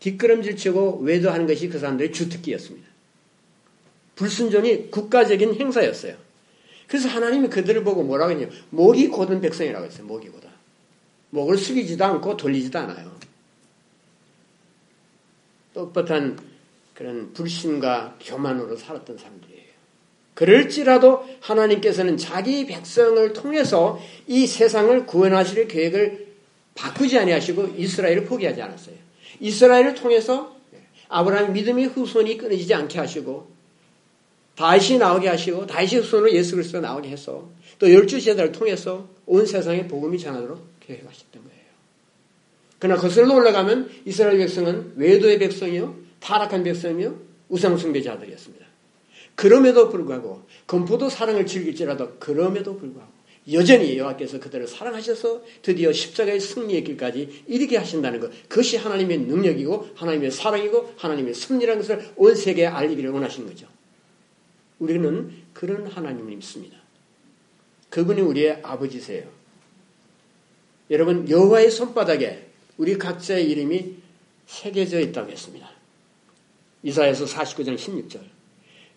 뒷걸음질 0.00 0.56
치고 0.56 0.98
외도하는 1.02 1.46
것이 1.46 1.68
그 1.68 1.78
사람들의 1.78 2.12
주특기였습니다. 2.12 2.86
불순종이 4.16 4.90
국가적인 4.90 5.54
행사였어요. 5.54 6.16
그래서 6.86 7.08
하나님이 7.08 7.48
그들을 7.48 7.84
보고 7.84 8.02
뭐라고 8.02 8.32
했냐면 8.32 8.54
목이 8.70 9.08
고든 9.08 9.40
백성이라고 9.40 9.86
했어요. 9.86 10.06
목이 10.06 10.28
고다. 10.28 10.48
목을 11.30 11.56
숙이지도 11.56 12.04
않고 12.04 12.36
돌리지도 12.36 12.78
않아요. 12.80 13.16
뻣뻣한 15.74 16.38
그런 16.94 17.32
불신과 17.32 18.18
교만으로 18.20 18.76
살았던 18.76 19.18
사람들이에요. 19.18 19.64
그럴지라도 20.34 21.24
하나님께서는 21.40 22.16
자기 22.16 22.66
백성을 22.66 23.32
통해서 23.32 24.00
이 24.26 24.46
세상을 24.46 25.06
구원하실 25.06 25.68
계획을 25.68 26.26
바꾸지 26.74 27.18
아니하시고 27.18 27.74
이스라엘을 27.76 28.24
포기하지 28.24 28.62
않았어요. 28.62 28.96
이스라엘을 29.40 29.94
통해서 29.94 30.54
아브라함 31.08 31.52
믿음의 31.52 31.86
후손이 31.86 32.38
끊어지지 32.38 32.74
않게 32.74 32.98
하시고 32.98 33.48
다시 34.56 34.98
나오게 34.98 35.28
하시고 35.28 35.66
다시 35.66 35.98
후손으로 35.98 36.32
예수 36.32 36.56
그리스도 36.56 36.80
나오게 36.80 37.08
해서 37.08 37.48
또 37.78 37.92
열두 37.92 38.20
제자를 38.20 38.52
통해서 38.52 39.08
온 39.26 39.46
세상에 39.46 39.86
복음이 39.86 40.18
전하도록 40.18 40.80
계획하셨던 40.80 41.44
거예요. 41.44 41.53
그러나 42.78 43.00
거슬러 43.00 43.34
올라가면 43.34 43.90
이스라엘 44.04 44.38
백성은 44.38 44.94
외도의 44.96 45.38
백성이요 45.38 45.96
타락한 46.20 46.64
백성이요 46.64 47.18
우상 47.48 47.76
숭배자들이었습니다. 47.76 48.64
그럼에도 49.34 49.88
불구하고 49.88 50.42
검포도 50.66 51.08
사랑을 51.08 51.46
즐길지라도 51.46 52.16
그럼에도 52.18 52.76
불구하고 52.76 53.12
여전히 53.52 53.98
여호와께서 53.98 54.40
그들을 54.40 54.66
사랑하셔서 54.66 55.42
드디어 55.60 55.92
십자가의 55.92 56.40
승리의 56.40 56.84
길까지 56.84 57.44
이르게 57.46 57.76
하신다는 57.76 58.20
것 58.20 58.30
그것이 58.48 58.78
하나님의 58.78 59.18
능력이고 59.18 59.90
하나님의 59.96 60.30
사랑이고 60.30 60.94
하나님의 60.96 61.34
섭리라는 61.34 61.82
것을 61.82 62.10
온 62.16 62.34
세계에 62.34 62.66
알리기를 62.66 63.10
원하시는 63.10 63.46
거죠. 63.48 63.66
우리는 64.78 65.30
그런 65.52 65.86
하나님을 65.86 66.36
믿습니다. 66.36 66.78
그분이 67.90 68.22
우리의 68.22 68.60
아버지세요. 68.62 69.24
여러분 70.90 71.28
여호와의 71.28 71.70
손바닥에 71.70 72.43
우리 72.76 72.98
각자의 72.98 73.50
이름이 73.50 73.96
새겨져 74.46 75.00
있다고 75.00 75.30
했습니다. 75.30 75.70
이사에서 76.82 77.24
49장 77.24 77.76
16절. 77.76 78.20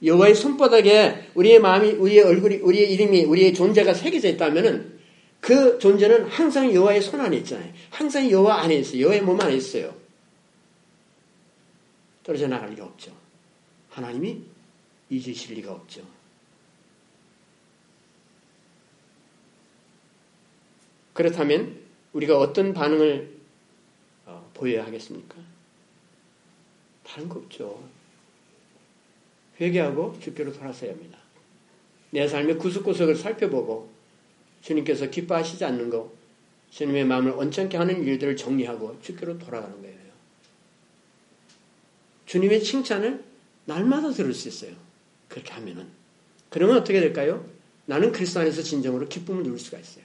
여호와의 0.04 0.36
손바닥에 0.36 1.32
우리의 1.34 1.60
마음이, 1.60 1.92
우리의 1.92 2.24
얼굴이, 2.24 2.58
우리의 2.58 2.94
이름이, 2.94 3.24
우리의 3.26 3.54
존재가 3.54 3.94
새겨져 3.94 4.30
있다면은 4.30 4.98
그 5.40 5.80
존재는 5.80 6.26
항상 6.26 6.74
여호와의 6.74 7.02
손 7.02 7.22
안에 7.22 7.38
있잖아요. 7.38 7.72
항상 7.90 8.30
여호와 8.30 8.62
안에 8.62 8.76
있어요. 8.76 9.02
여호와의 9.02 9.22
몸 9.22 9.40
안에 9.40 9.56
있어요. 9.56 9.96
떨어져 12.24 12.48
나갈 12.48 12.70
리가 12.72 12.84
없죠. 12.84 13.12
하나님이 13.90 14.42
잊으실 15.10 15.56
리가 15.56 15.72
없죠. 15.72 16.02
그렇다면 21.13 21.80
우리가 22.13 22.38
어떤 22.38 22.74
반응을 22.74 23.32
어, 23.32 23.37
보여야 24.58 24.86
하겠습니까? 24.86 25.36
다른 27.04 27.30
거 27.30 27.39
없죠. 27.39 27.82
회개하고 29.60 30.20
주께로 30.20 30.52
돌아서야 30.54 30.91
합니다. 30.91 31.17
내 32.12 32.28
삶의 32.28 32.58
구석구석을 32.58 33.15
살펴보고 33.15 33.89
주님께서 34.62 35.10
기뻐하시지 35.10 35.63
않는 35.65 35.89
거, 35.89 36.12
주님의 36.72 37.06
마음을 37.06 37.32
언짢게 37.32 37.78
하는 37.78 38.04
일들을 38.04 38.36
정리하고 38.36 39.00
주께로 39.02 39.38
돌아가는 39.39 39.82
거예요. 39.82 39.98
주님의 42.26 42.62
칭찬을 42.62 43.24
날마다 43.65 44.12
들을 44.12 44.34
수 44.34 44.48
있어요. 44.48 44.76
그렇게 45.28 45.52
하면은. 45.54 45.88
그러면 46.50 46.78
어떻게 46.78 47.00
될까요? 47.00 47.48
나는 47.86 48.12
그리스도 48.12 48.41
안에서 48.41 48.62
진정으로 48.62 49.08
기쁨을 49.08 49.43
누릴 49.43 49.58
수가 49.60 49.80
있어요. 49.80 50.04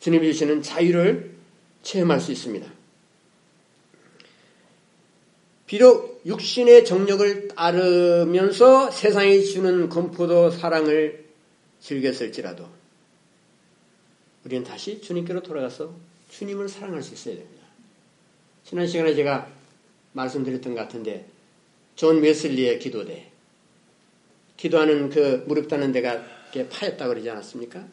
주님이 0.00 0.32
주시는 0.32 0.62
자유를 0.62 1.34
체험할 1.82 2.20
수 2.20 2.30
있습니다. 2.32 2.77
비록 5.68 6.22
육신의 6.24 6.86
정력을 6.86 7.48
따르면서 7.48 8.90
세상이 8.90 9.44
주는 9.44 9.90
건포도 9.90 10.50
사랑을 10.50 11.26
즐겼을지라도 11.80 12.66
우리는 14.46 14.64
다시 14.64 15.02
주님께로 15.02 15.42
돌아가서 15.42 15.94
주님을 16.30 16.70
사랑할 16.70 17.02
수 17.02 17.12
있어야 17.12 17.36
됩니다. 17.36 17.66
지난 18.64 18.86
시간에 18.86 19.14
제가 19.14 19.46
말씀드렸던 20.12 20.74
것 20.74 20.80
같은데 20.80 21.26
존 21.96 22.22
웨슬리의 22.22 22.78
기도대 22.78 23.30
기도하는 24.56 25.10
그 25.10 25.44
무릎 25.46 25.68
다는 25.68 25.92
데가 25.92 26.24
파였다고 26.70 27.10
그러지 27.10 27.28
않았습니까? 27.28 27.86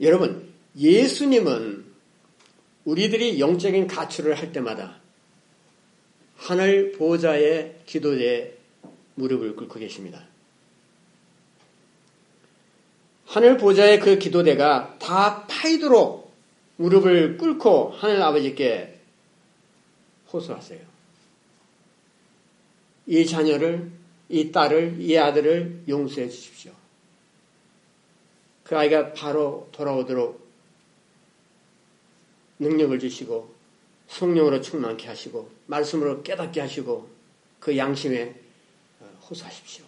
여러분 0.00 0.52
예수님은 0.76 1.84
우리들이 2.84 3.38
영적인 3.38 3.86
가출을 3.86 4.34
할 4.34 4.50
때마다 4.50 5.03
하늘 6.36 6.92
보좌의 6.92 7.80
기도대에 7.86 8.54
무릎을 9.14 9.56
꿇고 9.56 9.78
계십니다. 9.78 10.26
하늘 13.26 13.56
보좌의 13.56 14.00
그 14.00 14.18
기도대가 14.18 14.96
다 14.98 15.46
파이도록 15.46 16.32
무릎을 16.76 17.38
꿇고 17.38 17.90
하늘 17.90 18.22
아버지께 18.22 18.98
호소하세요. 20.32 20.80
이 23.06 23.26
자녀를, 23.26 23.90
이 24.28 24.50
딸을, 24.50 25.00
이 25.00 25.16
아들을 25.16 25.84
용서해 25.88 26.28
주십시오. 26.28 26.72
그 28.64 28.76
아이가 28.76 29.12
바로 29.12 29.68
돌아오도록 29.72 30.44
능력을 32.58 32.98
주시고 32.98 33.53
성령으로 34.08 34.60
충만케 34.60 35.06
하시고 35.08 35.50
말씀으로 35.66 36.22
깨닫게 36.22 36.60
하시고 36.60 37.08
그 37.60 37.76
양심에 37.76 38.34
어, 39.00 39.18
호소하십시오. 39.28 39.84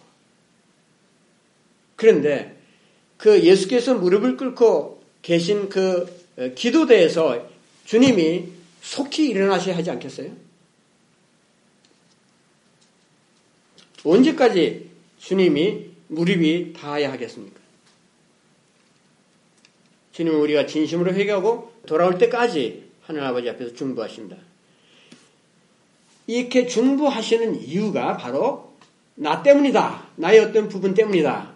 그런데 1.95 2.57
그 3.17 3.43
예수께서 3.43 3.95
무릎을 3.95 4.37
꿇고 4.37 5.03
계신 5.21 5.69
그 5.69 6.25
어, 6.37 6.49
기도대에서 6.55 7.49
주님이 7.85 8.49
속히 8.81 9.29
일어나셔야 9.29 9.77
하지 9.77 9.89
않겠어요? 9.91 10.31
언제까지 14.03 14.89
주님이 15.19 15.91
무릎이 16.07 16.73
닿아야 16.73 17.11
하겠습니까? 17.11 17.59
주님은 20.13 20.39
우리가 20.39 20.65
진심으로 20.65 21.13
회개하고 21.13 21.73
돌아올 21.85 22.17
때까지 22.17 22.86
하늘 23.07 23.23
아버지 23.23 23.49
앞에서 23.49 23.73
중보하십니다. 23.73 24.35
이렇게 26.27 26.67
중보하시는 26.67 27.61
이유가 27.61 28.17
바로 28.17 28.73
나 29.15 29.41
때문이다. 29.41 30.07
나의 30.17 30.39
어떤 30.39 30.67
부분 30.67 30.93
때문이다. 30.93 31.53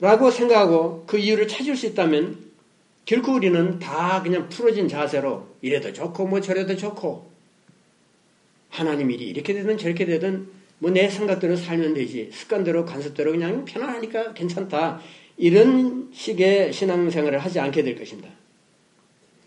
라고 0.00 0.30
생각하고 0.30 1.04
그 1.06 1.18
이유를 1.18 1.48
찾을 1.48 1.76
수 1.76 1.86
있다면 1.86 2.38
결코 3.04 3.34
우리는 3.34 3.78
다 3.78 4.22
그냥 4.22 4.48
풀어진 4.48 4.88
자세로 4.88 5.46
이래도 5.60 5.92
좋고 5.92 6.26
뭐 6.26 6.40
저래도 6.40 6.74
좋고 6.74 7.30
하나님 8.70 9.10
일이 9.10 9.26
이렇게 9.26 9.52
되든 9.52 9.76
저렇게 9.76 10.06
되든 10.06 10.48
뭐 10.78 10.90
내 10.90 11.10
생각대로 11.10 11.56
살면 11.56 11.92
되지. 11.92 12.30
습관대로 12.32 12.86
관습대로 12.86 13.32
그냥 13.32 13.66
편안하니까 13.66 14.32
괜찮다. 14.32 15.00
이런 15.36 16.10
식의 16.14 16.72
신앙생활을 16.72 17.38
하지 17.38 17.60
않게 17.60 17.82
될 17.82 17.98
것입니다. 17.98 18.30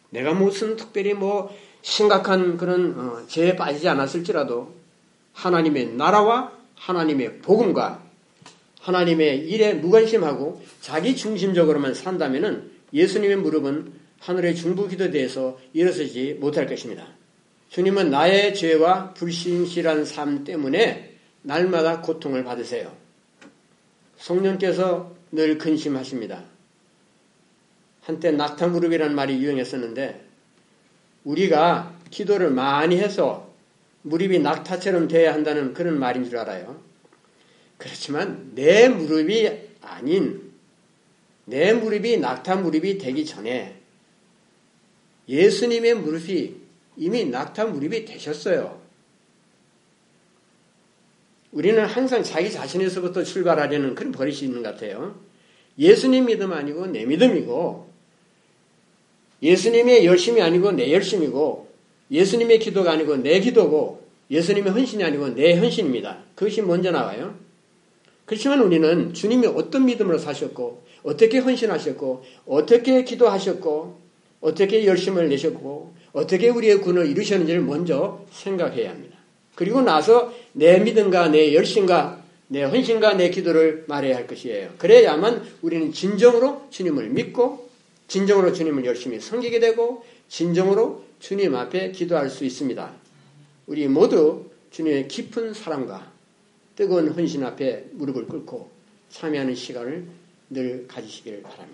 내가 0.10 0.34
무슨 0.34 0.76
특별히 0.76 1.14
뭐 1.14 1.56
심각한 1.82 2.58
그런 2.58 3.00
어, 3.00 3.28
죄에 3.28 3.56
빠지지 3.56 3.88
않았을지라도 3.88 4.74
하나님의 5.34 5.94
나라와 5.94 6.52
하나님의 6.76 7.40
복음과 7.40 8.04
하나님의 8.82 9.50
일에 9.50 9.74
무관심하고 9.74 10.62
자기 10.82 11.16
중심적으로만 11.16 11.94
산다면은 11.94 12.72
예수님의 12.94 13.38
무릎은 13.38 13.92
하늘의 14.20 14.56
중부 14.56 14.88
기도대에서 14.88 15.60
일어서지 15.74 16.38
못할 16.40 16.68
것입니다. 16.68 17.08
주님은 17.70 18.10
나의 18.10 18.56
죄와 18.56 19.14
불신실한 19.14 20.06
삶 20.06 20.44
때문에 20.44 21.16
날마다 21.42 22.02
고통을 22.02 22.44
받으세요. 22.44 22.94
성령께서 24.18 25.16
늘 25.32 25.58
근심하십니다. 25.58 26.44
한때 28.08 28.32
낙타 28.32 28.68
무릎이라는 28.68 29.14
말이 29.14 29.38
유행했었는데 29.44 30.26
우리가 31.26 31.94
기도를 32.10 32.52
많이 32.52 32.98
해서 32.98 33.54
무릎이 34.04 34.40
낙타처럼 34.40 35.10
돼야 35.10 35.34
한다는 35.34 35.74
그런 35.74 36.00
말인 36.00 36.24
줄 36.24 36.38
알아요. 36.38 36.82
그렇지만 37.78 38.54
내 38.56 38.88
무릎이 38.88 39.52
아닌 39.82 40.54
내 41.44 41.74
무릎이 41.74 42.16
낙타 42.20 42.56
무릎이 42.56 42.98
되기 42.98 43.26
전에 43.26 43.76
예수님의 45.28 45.96
무릎이 45.96 46.56
이미 46.96 47.26
낙타 47.26 47.66
무릎이 47.66 48.06
되셨어요. 48.06 48.80
우리는 51.52 51.86
항상 51.86 52.24
자기 52.24 52.50
자신에서부터 52.50 53.26
출발하려는 53.26 53.96
그런 53.96 54.14
버릇이 54.14 54.44
있는 54.44 54.64
것 54.64 54.76
같아요. 54.76 55.20
예수님 55.78 56.28
믿음 56.28 56.54
아니고 56.54 56.88
내 56.88 57.06
믿음이고 57.06 57.87
예수님의 59.42 60.06
열심이 60.06 60.42
아니고 60.42 60.72
내 60.72 60.92
열심이고 60.92 61.68
예수님의 62.12 62.60
기도가 62.60 62.92
아니고 62.92 63.18
내 63.18 63.40
기도고 63.40 64.02
예수님의 64.32 64.72
헌신이 64.72 65.04
아니고 65.04 65.30
내 65.30 65.58
헌신입니다. 65.58 66.18
그것이 66.36 66.62
먼저 66.62 66.92
나와요. 66.92 67.36
그렇지만 68.26 68.62
우리는 68.62 69.14
주님이 69.14 69.48
어떤 69.48 69.86
믿음으로 69.86 70.18
사셨고 70.18 70.84
어떻게 71.04 71.38
헌신하셨고 71.38 72.24
어떻게 72.46 73.04
기도하셨고 73.04 73.98
어떻게 74.42 74.86
열심을 74.86 75.30
내셨고 75.30 75.94
어떻게 76.12 76.50
우리의 76.50 76.82
군을 76.82 77.08
이루셨는지를 77.08 77.62
먼저 77.62 78.26
생각해야 78.32 78.90
합니다. 78.90 79.18
그리고 79.56 79.82
나서 79.82 80.34
내 80.54 80.80
믿음과 80.80 81.30
내 81.30 81.54
열심과 81.56 82.22
내 82.50 82.64
헌신과 82.64 83.16
내 83.16 83.30
기도를 83.30 83.86
말해야 83.88 84.16
할 84.16 84.28
것이에요. 84.28 84.72
그래야만 84.78 85.44
우리는 85.62 85.92
진정으로 85.92 86.68
주님을 86.70 87.10
믿고 87.10 87.67
진정으로 88.08 88.54
주님을 88.54 88.86
열심히 88.86 89.20
섬기게 89.20 89.60
되고 89.60 90.04
진정으로 90.30 91.04
주님 91.20 91.56
앞에 91.56 91.92
기도할 91.92 92.30
수 92.30 92.46
있습니다. 92.46 92.94
우리 93.68 93.88
모두 93.88 94.46
주님의 94.72 95.08
깊은 95.08 95.54
사랑과 95.54 96.12
뜨거운 96.76 97.10
헌신 97.10 97.44
앞에 97.44 97.88
무릎을 97.94 98.28
꿇고 98.28 98.70
참여하는 99.10 99.56
시간을 99.56 100.06
늘 100.50 100.88
가지시기를 100.88 101.42
바랍니다. 101.42 101.66